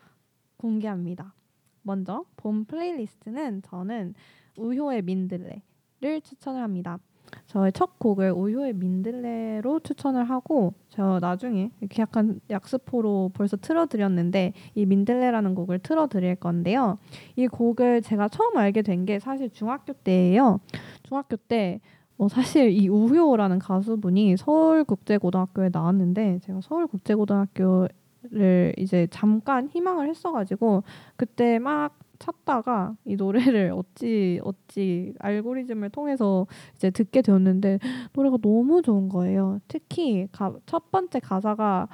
공개합니다. 0.57 1.35
먼저 1.83 2.25
봄 2.37 2.65
플레이리스트는 2.65 3.61
저는 3.61 4.15
우효의 4.57 5.03
민들레를 5.03 6.21
추천을 6.23 6.63
합니다. 6.63 6.97
저의 7.45 7.71
첫 7.71 7.99
곡을 7.99 8.31
우효의 8.31 8.73
민들레로 8.73 9.81
추천을 9.81 10.23
하고 10.23 10.73
저 10.95 11.19
나중에 11.19 11.71
이렇게 11.81 12.01
약간 12.01 12.39
약스포로 12.49 13.31
벌써 13.33 13.57
틀어드렸는데 13.57 14.53
이 14.75 14.85
민들레라는 14.85 15.53
곡을 15.55 15.79
틀어드릴 15.79 16.35
건데요. 16.37 16.97
이 17.35 17.47
곡을 17.47 18.01
제가 18.01 18.29
처음 18.29 18.57
알게 18.57 18.81
된 18.81 19.05
게 19.05 19.19
사실 19.19 19.49
중학교 19.51 19.93
때예요. 19.93 20.59
중학교 21.03 21.35
때 21.35 21.81
어, 22.17 22.27
사실 22.29 22.71
이 22.71 22.87
우효라는 22.87 23.59
가수분이 23.59 24.37
서울국제고등학교에 24.37 25.69
나왔는데 25.71 26.39
제가 26.43 26.61
서울국제고등학교 26.61 27.87
노래를 28.31 28.73
이제 28.77 29.07
잠깐 29.11 29.67
희망을 29.67 30.09
했어가지고 30.09 30.83
그때 31.15 31.59
막 31.59 31.97
찾다가 32.19 32.95
이 33.05 33.15
노래를 33.15 33.71
어찌 33.73 34.39
어찌 34.43 35.13
알고리즘을 35.19 35.89
통해서 35.89 36.47
이제 36.75 36.89
듣게 36.89 37.21
되었는데 37.21 37.79
노래가 38.13 38.37
너무 38.41 38.81
좋은 38.81 39.09
거예요. 39.09 39.59
특히 39.67 40.27
가, 40.31 40.53
첫 40.65 40.91
번째 40.91 41.19
가사가 41.19 41.87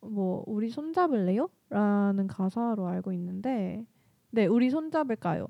뭐 0.00 0.42
우리 0.46 0.68
손잡을래요? 0.68 1.48
라는 1.70 2.26
가사로 2.26 2.86
알고 2.86 3.12
있는데 3.12 3.84
네 4.30 4.46
우리 4.46 4.70
손잡을까요? 4.70 5.48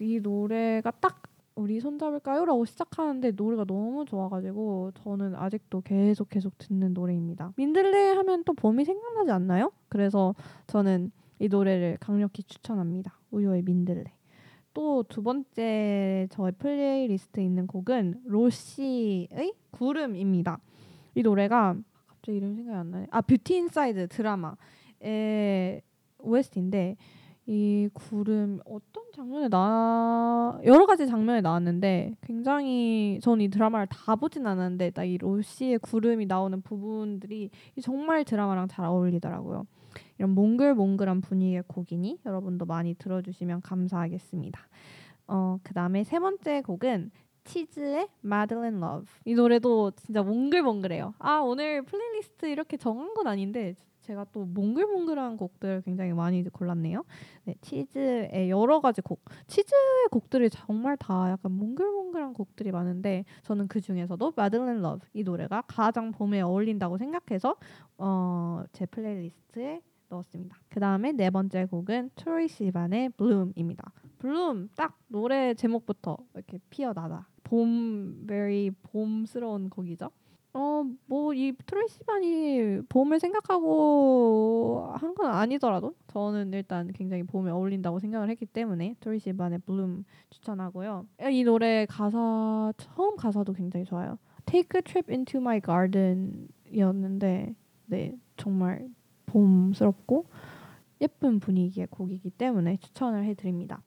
이 0.00 0.20
노래가 0.20 0.90
딱 0.92 1.22
우리 1.58 1.80
손잡을까요? 1.80 2.44
라고 2.44 2.64
시작하는데 2.64 3.32
노래가 3.32 3.64
너무 3.64 4.04
좋아가지고 4.04 4.92
저는 4.94 5.34
아직도 5.34 5.80
계속 5.80 6.28
계속 6.28 6.56
듣는 6.56 6.94
노래입니다. 6.94 7.52
민들레 7.56 8.12
하면 8.12 8.44
또 8.44 8.54
봄이 8.54 8.84
생각나지 8.84 9.32
않나요? 9.32 9.72
그래서 9.88 10.36
저는 10.68 11.10
이 11.38 11.48
노래를 11.48 11.98
강력히 12.00 12.42
추천합니다. 12.42 13.14
우효의 13.30 13.62
민들레. 13.62 14.04
또 14.74 15.02
두 15.08 15.22
번째 15.22 16.28
저의 16.30 16.52
플레이리스트에 16.52 17.42
있는 17.44 17.66
곡은 17.66 18.20
로시의 18.26 19.52
구름입니다. 19.70 20.60
이 21.14 21.22
노래가 21.22 21.74
갑자기 22.06 22.38
이름 22.38 22.54
생각이 22.54 22.76
안 22.76 22.90
나네. 22.90 23.06
아 23.10 23.20
뷰티 23.20 23.56
인사이드 23.56 24.08
드라마의 24.08 25.82
OST인데 26.20 26.96
이 27.46 27.88
구름 27.94 28.60
어떤 28.66 29.04
장면에 29.14 29.48
나 29.48 30.60
여러 30.64 30.84
가지 30.86 31.06
장면에 31.06 31.40
나왔는데 31.40 32.14
굉장히 32.20 33.18
전 33.22 33.40
이 33.40 33.48
드라마를 33.48 33.86
다 33.86 34.14
보진 34.16 34.46
않았는데 34.46 34.90
나이 34.90 35.16
로시의 35.16 35.78
구름이 35.78 36.26
나오는 36.26 36.60
부분들이 36.60 37.50
정말 37.82 38.24
드라마랑 38.24 38.68
잘 38.68 38.84
어울리더라고요. 38.84 39.66
이런 40.18 40.30
몽글몽글한 40.30 41.20
분위기의 41.20 41.64
곡이니 41.66 42.20
여러분도 42.26 42.64
많이 42.66 42.94
들어주시면 42.94 43.62
감사하겠습니다. 43.62 44.60
어, 45.28 45.58
그 45.62 45.74
다음에 45.74 46.04
세 46.04 46.18
번째 46.18 46.62
곡은 46.62 47.10
치즈의 47.44 48.08
Madeleine 48.24 48.76
Love. 48.76 49.06
이 49.24 49.34
노래도 49.34 49.90
진짜 49.92 50.22
몽글몽글해요. 50.22 51.14
아, 51.18 51.38
오늘 51.38 51.82
플레이리스트 51.82 52.46
이렇게 52.46 52.76
정한 52.76 53.14
건 53.14 53.26
아닌데 53.26 53.74
제가 54.08 54.24
또 54.32 54.46
몽글몽글한 54.46 55.36
곡들 55.36 55.82
굉장히 55.82 56.14
많이 56.14 56.42
골랐네요. 56.42 57.04
네, 57.44 57.54
치즈의 57.60 58.48
여러 58.48 58.80
가지 58.80 59.02
곡. 59.02 59.22
치즈의 59.46 60.08
곡들이 60.10 60.48
정말 60.48 60.96
다 60.96 61.30
약간 61.30 61.52
몽글몽글한 61.52 62.32
곡들이 62.32 62.72
많은데 62.72 63.26
저는 63.42 63.68
그 63.68 63.82
중에서도 63.82 64.32
Madeleine 64.38 64.78
Love 64.78 65.06
이 65.12 65.22
노래가 65.24 65.62
가장 65.66 66.10
봄에 66.12 66.40
어울린다고 66.40 66.96
생각해서 66.96 67.56
어, 67.98 68.64
제 68.72 68.86
플레이리스트에 68.86 69.82
넣었습니다. 70.08 70.56
그 70.70 70.80
다음에 70.80 71.12
네 71.12 71.28
번째 71.28 71.66
곡은 71.66 72.12
트로이 72.14 72.48
시반의 72.48 73.10
Bloom입니다. 73.10 73.92
Bloom 74.20 74.70
딱 74.74 74.98
노래 75.08 75.52
제목부터 75.52 76.16
이렇게 76.34 76.58
피어나다. 76.70 77.28
봄, 77.44 78.24
very 78.26 78.70
봄스러운 78.84 79.68
곡이죠. 79.68 80.10
어, 80.58 80.82
뭐 81.06 81.32
이 81.34 81.52
트로이 81.66 81.86
시반이 81.88 82.80
봄을 82.88 83.20
생각하고 83.20 84.90
한 84.94 85.14
건 85.14 85.30
아니더라도 85.30 85.94
저는 86.08 86.52
일단 86.52 86.92
굉장히 86.92 87.22
봄에 87.22 87.50
어울린다고 87.50 87.98
생각을 88.00 88.28
했기 88.30 88.44
때문에 88.46 88.96
트로이 89.00 89.18
시반의 89.20 89.60
Bloom 89.60 90.04
추천하고요. 90.30 91.06
이 91.30 91.44
노래 91.44 91.86
가사 91.86 92.72
처음 92.76 93.16
가사도 93.16 93.52
굉장히 93.52 93.84
좋아요. 93.84 94.18
Take 94.46 94.78
a 94.78 94.82
trip 94.82 95.12
into 95.12 95.40
my 95.40 95.60
garden이었는데 95.60 97.54
네 97.86 98.16
정말 98.36 98.88
봄스럽고 99.26 100.26
예쁜 101.00 101.38
분위기의 101.40 101.86
곡이기 101.88 102.30
때문에 102.30 102.78
추천을 102.78 103.24
해드립니다. 103.24 103.82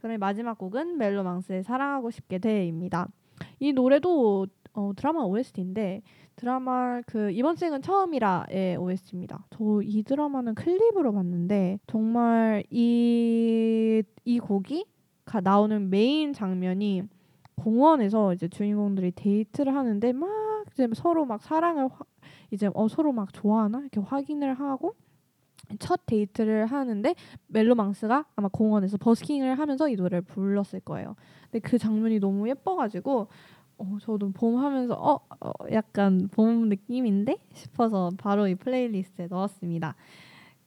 그럼 0.00 0.18
마지막 0.18 0.58
곡은 0.58 0.98
멜로망스의 0.98 1.62
사랑하고 1.62 2.10
싶게 2.10 2.38
돼입니다. 2.38 3.08
이 3.60 3.72
노래도 3.72 4.46
어, 4.76 4.92
드라마 4.94 5.22
OST인데 5.24 6.02
드라마 6.36 7.00
그 7.06 7.30
이번 7.32 7.56
생은 7.56 7.80
처음이라의 7.80 8.76
OST입니다. 8.76 9.46
저 9.50 9.80
이 9.82 10.02
드라마는 10.02 10.54
클립으로 10.54 11.12
봤는데 11.14 11.78
정말 11.86 12.62
이이 12.70 14.02
곡이 14.42 14.84
가, 15.24 15.40
나오는 15.40 15.88
메인 15.88 16.32
장면이 16.34 17.04
공원에서 17.56 18.34
이제 18.34 18.48
주인공들이 18.48 19.12
데이트를 19.12 19.74
하는데 19.74 20.12
막 20.12 20.28
이제 20.72 20.86
서로 20.94 21.24
막 21.24 21.42
사랑을 21.42 21.88
화, 21.88 22.04
이제 22.50 22.68
어 22.74 22.86
서로 22.88 23.12
막 23.12 23.32
좋아하나 23.32 23.78
이렇게 23.80 24.00
확인을 24.00 24.54
하고 24.54 24.94
첫 25.78 26.00
데이트를 26.06 26.66
하는데 26.66 27.14
멜로망스가 27.48 28.26
아마 28.36 28.48
공원에서 28.48 28.98
버스킹을 28.98 29.58
하면서 29.58 29.88
이 29.88 29.96
노래를 29.96 30.22
불렀을 30.22 30.80
거예요. 30.80 31.16
근데 31.50 31.60
그 31.60 31.78
장면이 31.78 32.20
너무 32.20 32.48
예뻐가지고 32.48 33.28
어, 33.78 33.96
저도 34.00 34.30
봄 34.32 34.56
하면서 34.58 34.94
어, 34.94 35.20
어 35.40 35.52
약간 35.72 36.28
봄 36.32 36.68
느낌인데 36.68 37.38
싶어서 37.52 38.10
바로 38.18 38.48
이 38.48 38.54
플레이리스트에 38.54 39.26
넣었습니다. 39.28 39.94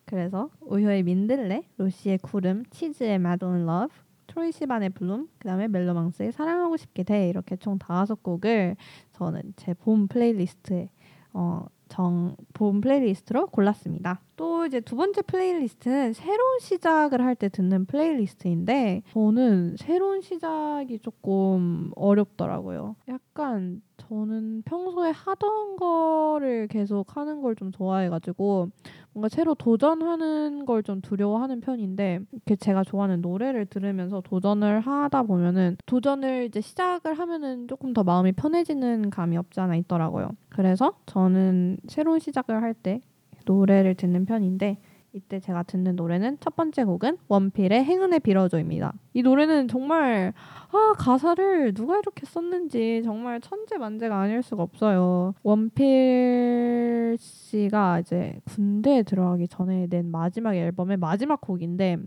그래서 0.06 0.50
우효의 0.62 1.04
민들레, 1.04 1.64
로시의 1.78 2.20
구름, 2.20 2.64
치즈의 2.72 3.20
Madeleine 3.20 3.66
Love, 3.66 3.94
트로이 4.28 4.52
시반의 4.52 4.90
Bloom, 4.92 5.28
그다음에 5.40 5.68
멜로망스의 5.68 6.32
사랑하고 6.32 6.78
싶게 6.78 7.04
돼 7.04 7.30
이렇게 7.30 7.56
총 7.58 7.78
다섯 7.78 8.22
곡을 8.24 8.76
저는 9.14 9.54
제 9.56 9.74
봄 9.74 10.08
플레이리스트에 10.08 10.90
어, 11.34 11.66
정, 11.90 12.36
봄 12.54 12.82
플레이리스트로 12.82 13.48
골랐습니다. 13.48 14.22
또 14.36 14.49
이제 14.66 14.80
두 14.80 14.96
번째 14.96 15.22
플레이리스트는 15.22 16.14
새로운 16.14 16.60
시작을 16.60 17.22
할 17.24 17.36
때 17.36 17.48
듣는 17.50 17.86
플레이리스트인데 17.86 19.04
저는 19.14 19.76
새로운 19.78 20.22
시작이 20.22 21.00
조금 21.00 21.92
어렵더라고요. 21.96 22.96
약간 23.08 23.82
저는 23.98 24.64
평소에 24.66 25.12
하던 25.12 25.76
거를 25.78 26.68
계속 26.68 27.16
하는 27.18 27.42
걸 27.42 27.56
좀 27.56 27.72
좋아해가지고 27.72 28.70
뭔가 29.14 29.30
새로 29.30 29.54
도전하는 29.56 30.66
걸 30.66 30.82
좀 30.84 31.02
두려워하는 31.02 31.60
편인데 31.62 32.20
이렇게 32.32 32.56
제가 32.56 32.84
좋아하는 32.84 33.22
노래를 33.22 33.66
들으면서 33.66 34.22
도전을 34.22 34.80
하다 34.82 35.24
보면은 35.24 35.78
도전을 35.86 36.46
이제 36.46 36.62
시작을 36.62 37.14
하면은 37.14 37.68
조금 37.68 37.94
더 37.94 38.04
마음이 38.04 38.32
편해지는 38.34 39.10
감이 39.10 39.38
없지 39.38 39.60
않아 39.60 39.76
있더라고요. 39.76 40.30
그래서 40.50 40.94
저는 41.06 41.78
새로운 41.88 42.20
시작을 42.20 42.62
할 42.62 42.74
때 42.74 43.02
노래를 43.50 43.96
듣는 43.96 44.26
편인데 44.26 44.78
이때 45.12 45.40
제가 45.40 45.64
듣는 45.64 45.96
노래는 45.96 46.38
첫 46.40 46.56
번째 46.56 46.84
곡은 46.84 47.18
원필의 47.28 47.84
행운을 47.84 48.20
빌어줘입니다. 48.20 48.94
이 49.14 49.24
노래는 49.24 49.68
정말 49.68 50.34
아 50.72 50.94
가사를 51.00 51.74
누가 51.74 51.98
이렇게 51.98 52.28
썼는지 52.28 53.02
정말 53.04 53.42
천재 53.42 53.78
만재가 53.78 54.16
아닐 54.16 54.44
수가 54.44 54.62
없어요. 54.62 55.34
원필 55.42 57.18
씨가 57.20 58.02
이제 58.02 58.40
군대에 58.46 59.02
들어가기 59.02 59.48
전에 59.48 59.88
낸 59.88 60.12
마지막 60.12 60.56
앨범의 60.56 60.98
마지막 60.98 61.42
곡인데 61.42 61.98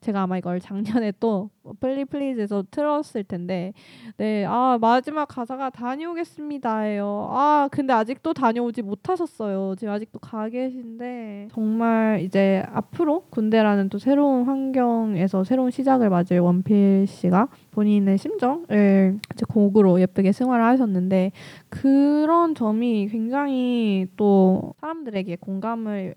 제가 0.00 0.22
아마 0.22 0.38
이걸 0.38 0.60
작년에 0.60 1.12
또 1.20 1.50
플리 1.80 2.04
플리즈에서 2.04 2.64
틀었을 2.70 3.24
텐데 3.24 3.72
네, 4.16 4.44
아 4.46 4.78
마지막 4.80 5.26
가사가 5.26 5.70
다녀오겠습니다예요. 5.70 7.28
아 7.30 7.68
근데 7.70 7.92
아직도 7.92 8.32
다녀오지 8.32 8.82
못하셨어요. 8.82 9.74
지금 9.76 9.92
아직도 9.92 10.18
가 10.18 10.48
계신데 10.48 11.48
정말 11.52 12.20
이제 12.22 12.64
앞으로 12.72 13.24
군대라는 13.30 13.88
또 13.88 13.98
새로운 13.98 14.44
환경에서 14.44 15.44
새로운 15.44 15.70
시작을 15.70 16.10
맞을 16.10 16.40
원필 16.40 17.06
씨가 17.06 17.48
본인의 17.72 18.18
심정을 18.18 19.18
이제 19.34 19.44
곡으로 19.48 20.00
예쁘게 20.00 20.32
승화를 20.32 20.64
하셨는데 20.64 21.32
그런 21.68 22.54
점이 22.54 23.08
굉장히 23.08 24.06
또 24.16 24.74
사람들에게 24.80 25.36
공감을 25.36 26.14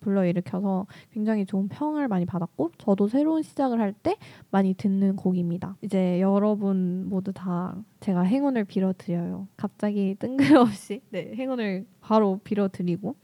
불러일으켜서 0.00 0.86
굉장히 1.12 1.46
좋은 1.46 1.68
평을 1.68 2.08
많이 2.08 2.24
받았고 2.26 2.72
저도 2.78 3.08
새로운 3.08 3.42
시작을 3.42 3.80
할 3.80 3.90
때 4.02 4.16
많이 4.50 4.72
듣는 4.74 5.16
곡입니다. 5.16 5.76
이제 5.82 6.20
여러분 6.20 7.06
모두 7.08 7.32
다 7.32 7.74
제가 8.00 8.22
행운을 8.22 8.64
빌어드려요. 8.64 9.46
갑자기 9.56 10.16
뜬금없이 10.18 11.02
네, 11.10 11.32
행운을 11.34 11.86
바로 12.00 12.40
빌어드리고 12.44 13.14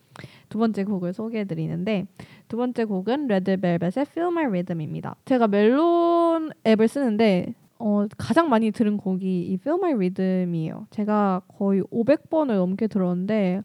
두 0.48 0.58
번째 0.58 0.84
곡을 0.84 1.12
소개해드리는데 1.12 2.06
두 2.48 2.56
번째 2.56 2.84
곡은 2.84 3.28
레드벨벳의 3.28 4.06
Feel 4.08 4.32
My 4.32 4.46
Rhythm입니다. 4.46 5.16
제가 5.24 5.46
멜론 5.48 6.50
앱을 6.66 6.88
쓰는데 6.88 7.54
어, 7.78 8.06
가장 8.16 8.48
많이 8.48 8.70
들은 8.70 8.96
곡이 8.96 9.42
이 9.42 9.54
Feel 9.54 9.78
My 9.78 9.92
Rhythm이에요. 9.92 10.86
제가 10.90 11.42
거의 11.58 11.82
500번을 11.82 12.54
넘게 12.56 12.86
들었는데 12.86 13.62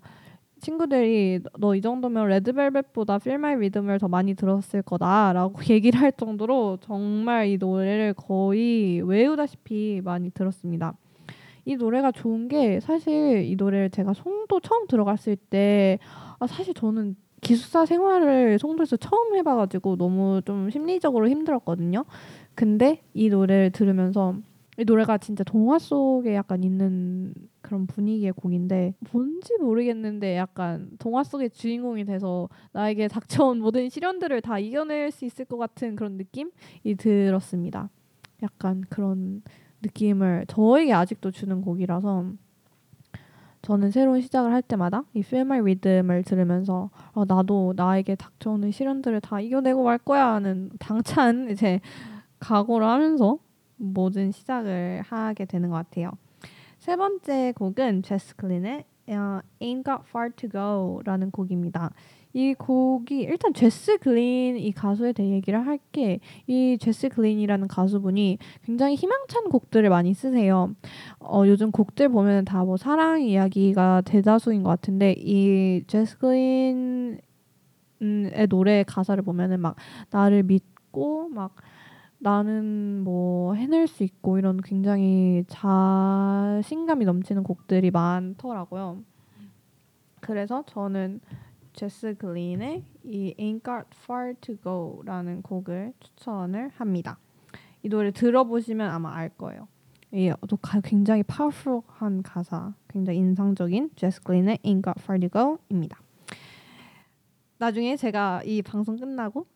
친구들이 0.61 1.41
너 1.59 1.75
이 1.75 1.81
정도면 1.81 2.27
레드벨벳보다 2.27 3.19
My 3.25 3.55
Rhythm을 3.55 3.99
더 3.99 4.07
많이 4.07 4.33
들었을 4.35 4.81
거다라고 4.83 5.55
얘기를 5.69 5.99
할 5.99 6.11
정도로 6.11 6.77
정말 6.81 7.47
이 7.47 7.57
노래를 7.57 8.13
거의 8.13 9.01
외우다시피 9.01 10.01
많이 10.03 10.29
들었습니다. 10.29 10.93
이 11.65 11.75
노래가 11.75 12.11
좋은 12.11 12.47
게 12.47 12.79
사실 12.79 13.43
이 13.45 13.55
노래를 13.55 13.89
제가 13.91 14.13
송도 14.13 14.61
처음 14.61 14.87
들어갔을 14.87 15.35
때 15.35 15.99
아, 16.39 16.47
사실 16.47 16.73
저는 16.73 17.15
기숙사 17.41 17.85
생활을 17.85 18.59
송도에서 18.59 18.97
처음 18.97 19.35
해봐가지고 19.35 19.97
너무 19.97 20.41
좀 20.45 20.69
심리적으로 20.69 21.27
힘들었거든요. 21.27 22.05
근데 22.55 23.01
이 23.13 23.29
노래를 23.29 23.71
들으면서 23.71 24.35
이 24.77 24.85
노래가 24.85 25.17
진짜 25.17 25.43
동화 25.43 25.79
속에 25.79 26.35
약간 26.35 26.63
있는 26.63 27.33
그런 27.61 27.87
분위기의 27.87 28.33
곡인데 28.33 28.93
뭔지 29.11 29.57
모르겠는데 29.59 30.37
약간 30.37 30.89
동화 30.99 31.23
속의 31.23 31.51
주인공이 31.51 32.05
돼서 32.05 32.49
나에게 32.73 33.07
닥쳐온 33.07 33.59
모든 33.59 33.89
시련들을 33.89 34.41
다 34.41 34.59
이겨낼 34.59 35.11
수 35.11 35.25
있을 35.25 35.45
것 35.45 35.57
같은 35.57 35.95
그런 35.95 36.13
느낌이 36.13 36.51
들었습니다. 36.97 37.89
약간 38.43 38.83
그런 38.89 39.43
느낌을 39.81 40.45
저에게 40.47 40.93
아직도 40.93 41.31
주는 41.31 41.61
곡이라서 41.61 42.33
저는 43.61 43.91
새로운 43.91 44.21
시작을 44.21 44.51
할 44.51 44.61
때마다 44.63 45.03
이 45.13 45.19
Feel 45.19 45.45
My 45.45 45.59
Rhythm을 45.59 46.23
들으면서 46.23 46.89
어, 47.13 47.25
나도 47.25 47.73
나에게 47.75 48.15
닥쳐오는 48.15 48.71
시련들을 48.71 49.21
다 49.21 49.39
이겨내고 49.39 49.83
말 49.83 49.99
거야 49.99 50.33
하는 50.33 50.71
당찬 50.79 51.49
이제 51.51 51.79
각오를 52.39 52.87
하면서 52.87 53.37
모든 53.77 54.31
시작을 54.31 55.03
하게 55.05 55.45
되는 55.45 55.69
것 55.69 55.75
같아요. 55.75 56.11
세 56.81 56.95
번째 56.95 57.53
곡은 57.57 58.01
제스 58.01 58.35
글린의 58.35 58.83
어, 59.09 59.39
Ain't 59.61 59.85
Got 59.85 60.01
Far 60.07 60.31
to 60.31 60.49
Go라는 60.49 61.29
곡입니다. 61.29 61.91
이 62.33 62.55
곡이 62.55 63.19
일단 63.21 63.53
제스 63.53 63.99
글린 63.99 64.57
이 64.57 64.71
가수에 64.71 65.13
대해 65.13 65.29
얘기를 65.29 65.63
할게 65.63 66.19
이 66.47 66.79
제스 66.81 67.09
글린이라는 67.09 67.67
가수분이 67.67 68.39
굉장히 68.65 68.95
희망찬 68.95 69.49
곡들을 69.49 69.87
많이 69.91 70.15
쓰세요. 70.15 70.73
어, 71.19 71.43
요즘 71.45 71.69
곡들 71.69 72.09
보면 72.09 72.45
다 72.45 72.63
뭐 72.63 72.77
사랑 72.77 73.21
이야기가 73.21 74.01
대다수인 74.01 74.63
것 74.63 74.69
같은데 74.69 75.13
이 75.19 75.83
제스 75.85 76.17
글린의 76.17 77.21
노래 78.49 78.83
가사를 78.87 79.21
보면은 79.21 79.59
막 79.59 79.75
나를 80.09 80.41
믿고 80.41 81.29
막 81.29 81.53
나는 82.23 83.03
뭐 83.03 83.55
해낼 83.55 83.87
수 83.87 84.03
있고 84.03 84.37
이런 84.37 84.61
굉장히 84.61 85.43
자신감이 85.47 87.03
넘치는 87.03 87.41
곡들이 87.41 87.89
많더라고요. 87.89 89.01
그래서 90.19 90.63
저는 90.67 91.19
제스 91.73 92.13
글린의 92.13 92.83
이 93.05 93.33
Ain't 93.39 93.63
Got 93.63 93.87
Far 94.03 94.35
to 94.39 94.55
Go라는 94.61 95.41
곡을 95.41 95.93
추천을 95.99 96.69
합니다. 96.75 97.17
이 97.81 97.89
노래 97.89 98.11
들어보시면 98.11 98.91
아마 98.91 99.15
알 99.15 99.29
거예요. 99.29 99.67
이 100.11 100.31
굉장히 100.83 101.23
파워풀한 101.23 102.21
가사, 102.21 102.75
굉장히 102.87 103.17
인상적인 103.17 103.91
제스 103.95 104.21
글린의 104.21 104.59
Ain't 104.59 104.83
Got 104.83 104.99
Far 104.99 105.19
to 105.19 105.27
Go입니다. 105.27 105.99
나중에 107.57 107.95
제가 107.95 108.43
이 108.43 108.61
방송 108.61 108.97
끝나고 108.97 109.47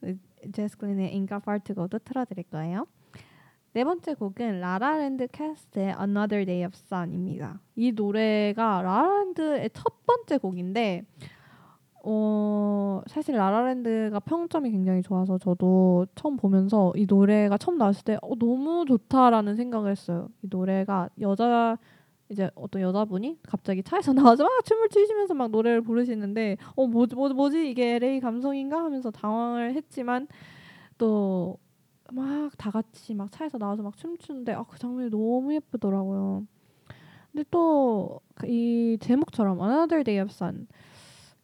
제스 0.54 0.78
글린의 0.78 1.12
Ain't 1.14 1.28
Got 1.28 1.42
Far 1.44 1.60
to 1.60 1.76
Go도 1.76 2.00
틀어드릴 2.00 2.46
거예요. 2.46 2.86
네 3.74 3.84
번째 3.84 4.14
곡은 4.14 4.62
라라랜드 4.62 5.28
캐스트의 5.28 5.96
Another 6.00 6.46
Day 6.46 6.66
of 6.66 6.72
Sun입니다. 6.76 7.60
이 7.76 7.92
노래가 7.92 8.82
라라랜드의 8.82 9.70
첫 9.74 10.06
번째 10.06 10.38
곡인데 10.38 11.04
어, 12.08 13.02
사실 13.08 13.36
라라랜드가 13.36 14.20
평점이 14.20 14.70
굉장히 14.70 15.02
좋아서 15.02 15.40
저도 15.40 16.06
처음 16.14 16.38
보면서 16.38 16.94
이 16.96 17.08
노래가 17.08 17.58
처음 17.58 17.78
나왔을 17.78 18.04
때 18.04 18.18
어, 18.22 18.36
너무 18.36 18.86
좋다라는 18.88 19.56
생각을 19.56 19.92
했어요. 19.92 20.30
이 20.44 20.48
노래가 20.50 21.10
여자 21.20 21.78
이제 22.30 22.50
어떤 22.56 22.82
여자분이 22.82 23.40
갑자기 23.44 23.84
차에서 23.84 24.14
나와서 24.14 24.44
막 24.44 24.66
춤을 24.66 24.90
추시면서 24.90 25.34
막 25.36 25.52
노래를 25.52 25.82
부르시는데 25.82 26.58
어 26.76 26.88
뭐, 26.88 27.06
뭐, 27.14 27.30
뭐지 27.30 27.70
이게 27.70 27.96
LA 27.96 28.20
감성인가 28.20 28.84
하면서 28.84 29.12
당황을 29.12 29.74
했지만 29.76 30.28
또 30.98 31.58
막 32.14 32.52
다 32.58 32.70
같이 32.72 33.16
막 33.16 33.32
차에서 33.32 33.58
나와서 33.58 33.82
막 33.84 33.98
춤추는데 33.98 34.54
아 34.54 34.64
그 34.64 34.78
장면이 34.80 35.10
너무 35.10 35.54
예쁘더라고요. 35.56 36.46
근데 37.32 37.44
또 37.52 38.22
이 38.46 38.98
제목처럼 39.02 39.60
Another 39.60 40.04
Day 40.04 40.22
of 40.22 40.32
Sun 40.32 40.68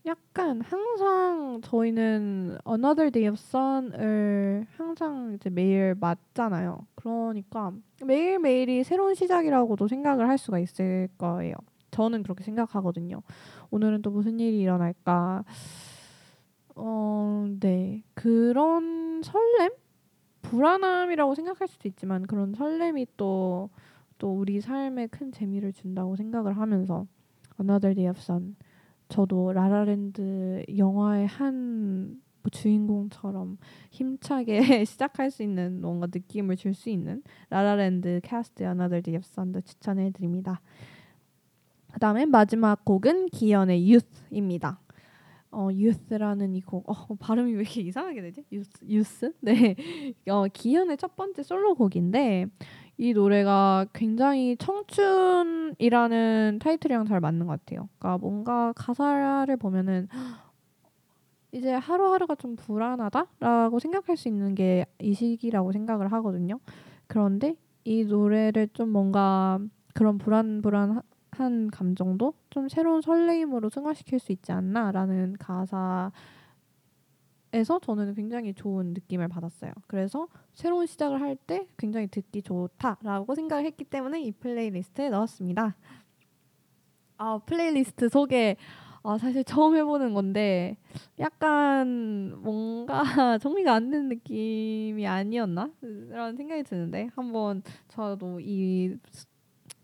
약간 0.06 0.62
항상 0.62 1.62
저희는 1.64 2.58
Another 2.68 3.12
Day 3.12 3.30
of 3.30 3.38
Sun을 3.40 4.66
항상 4.76 5.34
이제 5.36 5.50
매일 5.50 5.96
맞잖아요. 6.00 6.88
그러니까 6.96 7.72
매일 8.04 8.40
매일이 8.40 8.84
새로운 8.84 9.14
시작이라고도 9.14 9.88
생각을 9.88 10.28
할 10.28 10.38
수가 10.38 10.60
있을 10.60 11.08
거예요. 11.18 11.54
저는 11.92 12.24
그렇게 12.24 12.44
생각하거든요. 12.44 13.22
오늘은 13.70 14.02
또 14.02 14.10
무슨 14.10 14.40
일이 14.40 14.60
일어날까? 14.62 15.44
어, 16.76 17.46
네. 17.60 18.04
그런 18.14 19.22
설렘? 19.24 19.72
불안함이라고 20.42 21.36
생각할 21.36 21.68
수도 21.68 21.88
있지만 21.88 22.26
그런 22.26 22.54
설렘이 22.56 23.06
또, 23.18 23.70
또 24.18 24.34
우리 24.34 24.60
삶에 24.60 25.08
큰 25.08 25.32
재미를 25.32 25.72
준다고 25.72 26.16
생각을 26.16 26.58
하면서 26.58 27.06
Another 27.60 27.94
Day 27.94 28.10
of 28.10 28.20
Sun 28.20 28.56
저도 29.12 29.54
라라랜드 29.54 30.64
영화의 30.78 31.28
한 31.28 32.32
뭐 32.44 32.50
주인공처럼 32.50 33.58
힘차게 33.92 34.62
시작할 34.86 35.32
수 35.32 35.44
있는 35.44 35.82
뭔가 35.82 36.08
느낌을 36.12 36.56
줄 36.56 36.74
수 36.74 36.90
있는 36.90 37.22
라라랜드 37.50 38.22
캐스트 38.24 38.64
Another 38.64 39.02
Day 39.02 39.18
of 39.18 39.26
Sun도 39.28 39.62
추천해 39.62 40.10
드립니다. 40.12 40.62
그 41.92 42.00
다음에 42.00 42.26
마지막 42.26 42.86
곡은 42.86 43.28
기현의 43.28 43.92
Youth입니다. 43.92 44.80
어, 45.52 45.64
Youth라는 45.66 46.56
이 46.56 46.62
곡, 46.62 46.90
어, 46.90 47.16
발음이 47.20 47.52
왜 47.54 47.62
이렇게 47.62 47.82
이상하게 47.82 48.22
되지? 48.22 48.46
Youth, 48.52 48.86
Youth? 48.86 49.32
네, 49.42 49.76
어, 50.30 50.48
기현의 50.48 50.96
첫 50.96 51.18
번째 51.18 51.44
솔로곡인데 51.44 52.48
이 53.02 53.14
노래가 53.14 53.88
굉장히 53.94 54.56
청춘이라는 54.58 56.60
타이틀이랑 56.62 57.06
잘 57.06 57.20
맞는 57.20 57.48
것 57.48 57.60
같아요. 57.60 57.90
그러니까 57.98 58.20
뭔가 58.20 58.74
가사를 58.76 59.58
보면은 59.58 60.08
이제 61.52 61.74
하루하루가 61.74 62.36
좀 62.36 62.56
불안하다라고 62.56 63.80
생각할 63.80 64.18
수 64.18 64.28
있는 64.28 64.54
게 64.56 64.86
이 65.00 65.14
시기라고 65.16 65.72
생각을 65.72 66.12
하거든요. 66.14 66.60
그런데 67.08 67.56
이 67.86 68.06
노래를 68.06 68.68
좀 68.74 68.90
뭔가 68.92 69.58
그런 69.96 70.20
불안불안한 70.20 71.72
감정도 71.72 72.34
좀 72.52 72.70
새로운 72.70 73.02
설레임으로 73.02 73.70
승화시킬 73.70 74.20
수 74.20 74.32
있지 74.32 74.52
않나라는 74.52 75.38
가사 75.40 76.12
에서 77.54 77.80
저는 77.80 78.14
굉장히 78.16 78.54
좋은 78.54 78.94
느낌을 78.94 79.28
받았어요. 79.28 79.74
그래서 79.88 80.28
새로운 80.54 80.86
시작을 80.86 81.20
할 81.22 81.36
때 81.36 81.68
굉장히 81.78 82.08
듣기 82.08 82.42
좋다라고 82.44 83.36
생각을 83.36 83.66
했기 83.66 83.84
때문에 83.84 84.22
이 84.22 84.32
playlist에 84.32 85.10
넣었습니다. 85.10 85.76
아, 87.18 87.40
플레이리스트 87.46 88.10
소개 88.10 88.56
아, 89.04 89.18
사실 89.18 89.44
처음 89.44 89.76
해보는 89.76 90.14
건데 90.14 90.78
약간 91.20 92.36
뭔가 92.42 93.02
정리가 93.42 93.74
안 93.74 93.90
된 93.92 94.10
느낌이 94.10 95.06
아니었나? 95.08 95.72
라는 96.10 96.36
생각이 96.38 96.64
드는데 96.64 97.10
한번 97.16 97.64
저도 97.88 98.40
이 98.40 98.96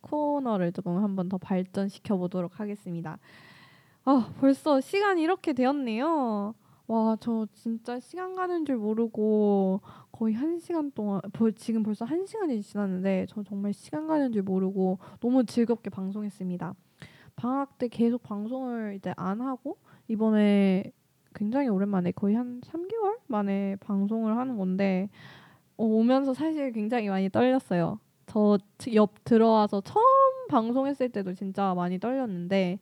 코너를 0.02 0.72
조금 0.72 1.04
한번 1.04 1.28
더 1.30 1.38
발전시켜 1.38 2.16
보도록 2.18 2.60
하겠습니다. 2.60 3.18
아, 4.06 4.32
벌써 4.40 4.80
시간이 4.80 5.22
이렇게 5.22 5.54
되었네요. 5.54 6.54
와, 6.88 7.18
저 7.20 7.46
진짜 7.54 8.00
시간 8.00 8.36
가는 8.36 8.66
줄 8.66 8.78
모르고 8.78 9.82
거의 10.12 10.34
한 10.34 10.58
시간 10.60 10.92
동안 10.92 11.20
벌, 11.34 11.52
지금 11.54 11.84
벌써 11.84 12.06
한 12.06 12.26
시간이 12.26 12.62
지났는데 12.62 13.26
저 13.30 13.44
정말 13.44 13.74
시간 13.74 14.08
가는 14.08 14.32
줄 14.32 14.44
모르고 14.44 15.00
너무 15.20 15.46
즐겁게 15.46 15.90
방송했습니다. 15.90 16.74
방학 17.36 17.78
때 17.78 17.88
계속 17.90 18.24
방송을 18.24 18.96
이제 18.96 19.14
안 19.18 19.42
하고 19.42 19.78
이번에 20.08 20.92
굉장히 21.36 21.68
오랜만에 21.68 22.12
거의 22.12 22.36
한 22.36 22.62
3개월 22.62 23.18
만에 23.28 23.76
방송을 23.82 24.38
하는 24.38 24.58
건데 24.58 25.10
어, 25.78 25.84
오면서 25.86 26.34
사실 26.34 26.72
굉장히 26.72 27.10
많이 27.10 27.30
떨렸어요. 27.30 28.00
저 28.28 28.58
옆 28.94 29.24
들어와서 29.24 29.82
처음 29.82 30.04
방송했을 30.50 31.10
때도 31.10 31.34
진짜 31.34 31.74
많이 31.74 32.00
떨렸는데 32.00 32.80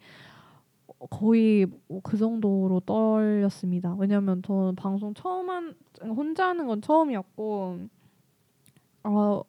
거의 1.10 1.68
뭐그 1.88 2.18
정도로 2.18 2.80
떨렸습니다. 2.82 3.96
왜냐면 4.00 4.42
저는 4.42 4.76
방송 4.76 5.14
처음 5.14 5.50
한 5.50 5.76
혼자 6.02 6.48
하는 6.48 6.68
건 6.68 6.82
처음이었고 6.82 7.80
어 9.04 9.42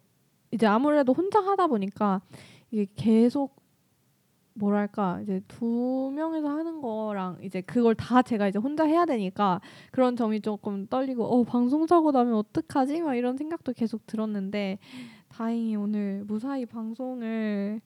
이제 0.51 0.67
아무래도 0.67 1.13
혼자 1.13 1.41
하다 1.41 1.67
보니까 1.69 2.21
이게 2.71 2.87
계속 2.97 3.57
뭐랄까 4.55 5.21
이제 5.23 5.41
두 5.49 6.13
명이서 6.15 6.49
하는 6.49 6.81
거랑 6.81 7.39
이제 7.43 7.61
그걸 7.61 7.95
다 7.95 8.23
제가 8.23 8.49
이제 8.49 8.59
혼자 8.59 8.85
해야 8.85 9.05
되니까 9.05 9.61
그런 9.93 10.17
점이 10.17 10.41
조금 10.41 10.87
떨리고 10.87 11.25
어 11.25 11.45
방송 11.45 11.87
사고 11.87 12.11
나면 12.11 12.35
어떡하지 12.35 13.03
막 13.03 13.15
이런 13.15 13.37
생각도 13.37 13.73
계속 13.73 14.07
들었는데 14.07 14.79
다행히 15.29 15.77
오늘 15.77 16.25
무사히 16.27 16.65
방송을 16.65 17.81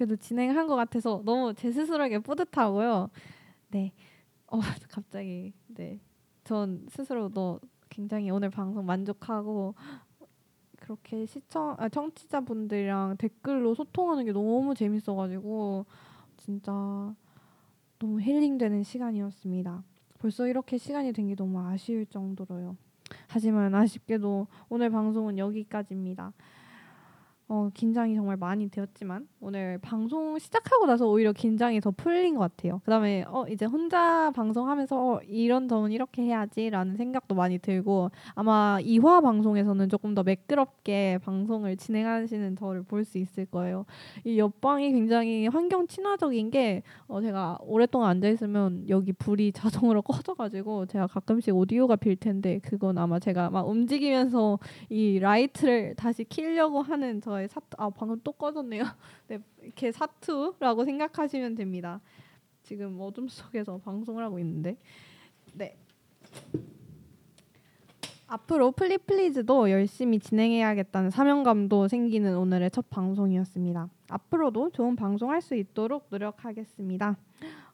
그래도 0.00 0.16
진행한 0.16 0.66
것 0.66 0.76
같아서 0.76 1.20
너무 1.26 1.52
제 1.52 1.70
스스로에게 1.70 2.20
뿌듯하고요. 2.20 3.10
네. 3.68 3.92
어 4.46 4.58
갑자기 4.88 5.52
네. 5.66 6.00
전 6.42 6.86
스스로도 6.88 7.60
굉장히 7.90 8.30
오늘 8.30 8.48
방송 8.48 8.86
만족하고 8.86 9.74
그렇게 10.78 11.26
시청 11.26 11.76
아, 11.78 11.90
청취자분들이랑 11.90 13.18
댓글로 13.18 13.74
소통하는 13.74 14.24
게 14.24 14.32
너무 14.32 14.74
재밌어가지고 14.74 15.84
진짜 16.38 16.72
너무 17.98 18.22
힐링되는 18.22 18.82
시간이었습니다. 18.82 19.84
벌써 20.18 20.46
이렇게 20.46 20.78
시간이 20.78 21.12
된 21.12 21.28
게 21.28 21.34
너무 21.34 21.60
아쉬울 21.60 22.06
정도로요. 22.06 22.74
하지만 23.28 23.74
아쉽게도 23.74 24.46
오늘 24.70 24.88
방송은 24.88 25.36
여기까지입니다. 25.36 26.32
어, 27.52 27.68
긴장이 27.74 28.14
정말 28.14 28.36
많이 28.36 28.68
되었지만 28.70 29.26
오늘 29.40 29.76
방송 29.78 30.38
시작하고 30.38 30.86
나서 30.86 31.08
오히려 31.08 31.32
긴장이 31.32 31.80
더 31.80 31.90
풀린 31.90 32.36
것 32.36 32.40
같아요. 32.42 32.78
그다음에 32.84 33.24
어 33.26 33.44
이제 33.48 33.64
혼자 33.64 34.30
방송하면서 34.30 35.14
어, 35.14 35.20
이런 35.26 35.66
점은 35.66 35.90
이렇게 35.90 36.22
해야지라는 36.22 36.94
생각도 36.94 37.34
많이 37.34 37.58
들고 37.58 38.12
아마 38.36 38.78
2화 38.80 39.20
방송에서는 39.20 39.88
조금 39.88 40.14
더 40.14 40.22
매끄럽게 40.22 41.18
방송을 41.24 41.76
진행하시는 41.76 42.54
저를 42.54 42.84
볼 42.84 43.00
수 43.04 43.18
있을 43.18 43.46
거예요. 43.46 43.84
이 44.24 44.38
옆방이 44.38 44.92
굉장히 44.92 45.48
환경 45.48 45.88
친화적인 45.88 46.50
게 46.52 46.84
어, 47.08 47.20
제가 47.20 47.58
오랫동안 47.62 48.10
앉아 48.10 48.28
있으면 48.28 48.84
여기 48.88 49.12
불이 49.12 49.50
자동으로 49.90 50.02
꺼져가지고 50.02 50.86
제가 50.86 51.08
가끔씩 51.08 51.56
오디오가 51.56 51.96
빌 51.96 52.14
텐데 52.14 52.60
그건 52.62 52.96
아마 52.98 53.18
제가 53.18 53.50
막 53.50 53.66
움직이면서 53.68 54.60
이 54.88 55.18
라이트를 55.18 55.94
다시 55.96 56.22
키려고 56.22 56.82
하는 56.82 57.20
저의 57.20 57.39
사투 57.48 57.76
아 57.78 57.90
방금 57.90 58.20
또 58.22 58.32
꺼졌네요. 58.32 58.82
네 59.28 59.38
이렇게 59.62 59.92
사투라고 59.92 60.84
생각하시면 60.84 61.54
됩니다. 61.54 62.00
지금 62.62 63.00
어둠 63.00 63.28
속에서 63.28 63.78
방송을 63.78 64.24
하고 64.24 64.38
있는데 64.38 64.76
네. 65.54 65.76
앞으로 68.30 68.70
플리플리즈도 68.70 69.72
열심히 69.72 70.20
진행해야겠다는 70.20 71.10
사명감도 71.10 71.88
생기는 71.88 72.38
오늘의 72.38 72.70
첫 72.70 72.88
방송이었습니다. 72.88 73.88
앞으로도 74.08 74.70
좋은 74.70 74.94
방송할 74.94 75.42
수 75.42 75.56
있도록 75.56 76.06
노력하겠습니다. 76.10 77.16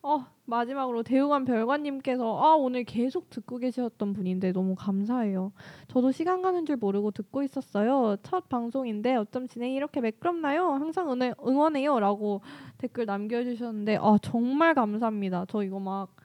어, 0.03 0.25
마지막으로 0.47 1.03
대우관 1.03 1.45
별관님께서 1.45 2.43
아, 2.43 2.55
오늘 2.55 2.85
계속 2.85 3.29
듣고 3.29 3.59
계셨던 3.59 4.15
분인데 4.15 4.53
너무 4.53 4.75
감사해요. 4.75 5.53
저도 5.89 6.11
시간 6.11 6.41
가는 6.41 6.65
줄 6.65 6.77
모르고 6.77 7.11
듣고 7.11 7.43
있었어요. 7.43 8.17
첫 8.23 8.49
방송인데 8.49 9.15
어쩜 9.17 9.49
진행이 9.49 9.75
이렇게 9.75 10.01
매끄럽나요? 10.01 10.71
항상 10.71 11.13
응원, 11.13 11.35
응원해요. 11.47 12.01
라고 12.01 12.41
댓글 12.79 13.05
남겨주셨는데 13.05 13.99
아, 14.01 14.17
정말 14.23 14.73
감사합니다. 14.73 15.45
저 15.49 15.63
이거 15.63 15.79
막 15.79 16.17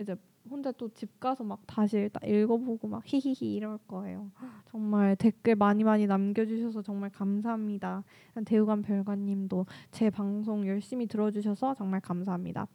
이제 0.00 0.14
혼자 0.52 0.70
또 0.72 0.88
집 0.90 1.18
가서 1.18 1.42
막 1.42 1.60
다시 1.66 2.10
딱 2.12 2.22
읽어보고 2.28 2.86
막 2.86 3.02
히히히 3.06 3.54
이럴 3.54 3.78
거예요. 3.88 4.30
정말 4.70 5.16
댓글 5.16 5.56
많이 5.56 5.82
많이 5.82 6.06
남겨주셔서 6.06 6.82
정말 6.82 7.10
감사합니다. 7.10 8.04
대우관 8.44 8.82
별관님도 8.82 9.66
제 9.90 10.10
방송 10.10 10.66
열심히 10.68 11.06
들어주셔서 11.06 11.74
정말 11.74 12.00
감사합니다. 12.00 12.66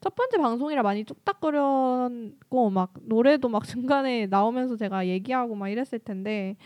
첫 0.00 0.14
번째 0.14 0.38
방송이라 0.38 0.82
많이 0.82 1.04
뚝딱거렸고 1.04 2.70
막 2.70 2.94
노래도 3.02 3.48
막 3.48 3.62
중간에 3.68 4.26
나오면서 4.26 4.76
제가 4.76 5.06
얘기하고 5.06 5.54
막 5.54 5.68
이랬을 5.68 5.98
텐데 6.04 6.56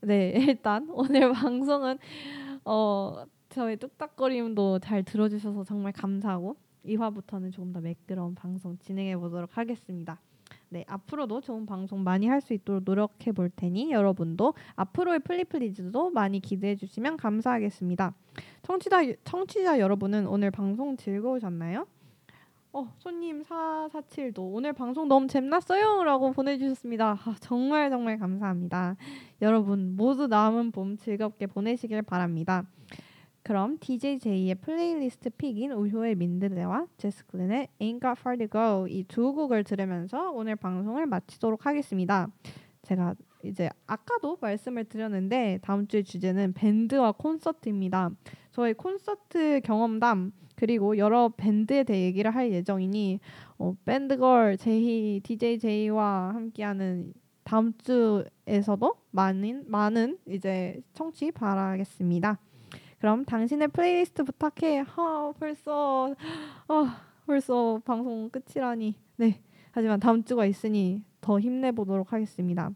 네 0.00 0.32
일단 0.36 0.86
오늘 0.92 1.32
방송은 1.32 1.98
어 2.66 3.24
저의 3.48 3.76
뚝딱거림도 3.78 4.80
잘 4.80 5.02
들어주셔서 5.02 5.64
정말 5.64 5.92
감사하고 5.92 6.56
2화부터는 6.86 7.52
조금 7.52 7.72
더 7.72 7.80
매끄러운 7.80 8.34
방송 8.34 8.78
진행해 8.78 9.16
보도록 9.16 9.56
하겠습니다. 9.56 10.20
네, 10.68 10.84
앞으로도 10.88 11.40
좋은 11.40 11.66
방송 11.66 12.02
많이 12.02 12.26
할 12.26 12.40
수 12.40 12.52
있도록 12.52 12.82
노력해 12.84 13.32
볼 13.32 13.48
테니 13.48 13.92
여러분도 13.92 14.54
앞으로의 14.76 15.20
플리플리즈도 15.20 16.10
많이 16.10 16.40
기대해 16.40 16.76
주시면 16.76 17.16
감사하겠습니다. 17.16 18.14
청취자 18.62 19.02
청취자 19.24 19.78
여러분은 19.78 20.26
오늘 20.26 20.50
방송 20.50 20.96
즐거우셨나요? 20.96 21.86
어, 22.72 22.92
손님 22.98 23.42
447도 23.42 24.52
오늘 24.52 24.72
방송 24.72 25.06
너무 25.06 25.28
재밌었어요라고 25.28 26.32
보내 26.32 26.58
주셨습니다. 26.58 27.20
아, 27.24 27.36
정말 27.38 27.88
정말 27.88 28.18
감사합니다. 28.18 28.96
여러분 29.42 29.94
모두 29.94 30.26
남은 30.26 30.72
봄 30.72 30.96
즐겁게 30.96 31.46
보내시길 31.46 32.02
바랍니다. 32.02 32.66
그럼 33.44 33.76
DJ 33.78 34.20
제이의 34.20 34.54
playlist 34.54 35.28
pick인 35.28 35.72
우효의 35.72 36.14
민들레와 36.14 36.86
제스 36.96 37.22
글린의 37.22 37.68
Ain't 37.78 38.00
Got 38.00 38.18
Far 38.18 38.38
To 38.38 38.48
Go 38.48 38.88
이 38.88 39.04
두 39.04 39.34
곡을 39.34 39.64
들으면서 39.64 40.30
오늘 40.30 40.56
방송을 40.56 41.04
마치도록 41.04 41.66
하겠습니다. 41.66 42.28
제가 42.80 43.14
이제 43.44 43.68
아까도 43.86 44.38
말씀을 44.40 44.86
드렸는데 44.86 45.58
다음 45.60 45.86
주의 45.86 46.02
주제는 46.02 46.54
밴드와 46.54 47.12
콘서트입니다. 47.12 48.12
저의 48.52 48.72
콘서트 48.72 49.60
경험담 49.62 50.32
그리고 50.56 50.96
여러 50.96 51.28
밴드에 51.28 51.84
대해 51.84 52.04
얘기를 52.06 52.34
할 52.34 52.50
예정이니 52.50 53.20
어, 53.58 53.76
밴드걸 53.84 54.56
제이 54.56 55.20
DJ 55.22 55.58
제이와 55.58 56.32
함께하는 56.34 57.12
다음 57.42 57.74
주에서도 57.76 58.94
많은 59.10 59.64
많은 59.66 60.16
이제 60.26 60.80
청취 60.94 61.30
바라겠습니다. 61.32 62.38
그럼 63.04 63.26
당신의 63.26 63.68
플레이리스트 63.68 64.24
부탁해. 64.24 64.86
아, 64.96 65.32
벌써 65.38 66.14
아, 66.68 67.02
벌써 67.26 67.78
방송 67.84 68.30
끝이라니. 68.30 68.94
네. 69.16 69.42
하지만 69.72 70.00
다음 70.00 70.24
주가 70.24 70.46
있으니 70.46 71.02
더 71.20 71.38
힘내 71.38 71.70
보도록 71.70 72.14
하겠습니다. 72.14 72.70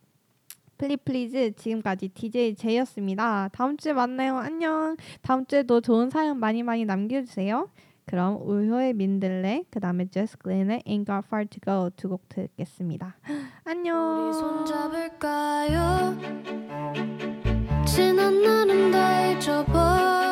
플리플리즈 0.77 1.53
지금까지 1.53 2.09
DJ 2.09 2.57
제이였습니다. 2.57 3.49
다음 3.55 3.79
주에 3.79 3.95
만나요. 3.95 4.37
안녕. 4.37 4.99
다음 5.23 5.47
주에도 5.47 5.81
좋은 5.81 6.11
사연 6.11 6.39
많이 6.39 6.63
많이 6.63 6.85
남겨주세요. 6.85 7.71
그럼 8.05 8.37
우효의 8.43 8.93
민들레 8.93 9.65
그 9.71 9.81
다음에 9.81 10.11
제스 10.11 10.37
글렌의 10.37 10.83
Ain't 10.87 11.07
Got 11.07 11.23
Far 11.25 11.47
To 11.47 11.59
Go 11.65 11.89
두 11.97 12.11
곡 12.11 12.29
듣겠습니다. 12.29 13.17
안녕. 13.65 14.31
지난 17.95 18.43
날은 18.43 18.91
다 18.91 19.27
잊어버려 19.31 20.28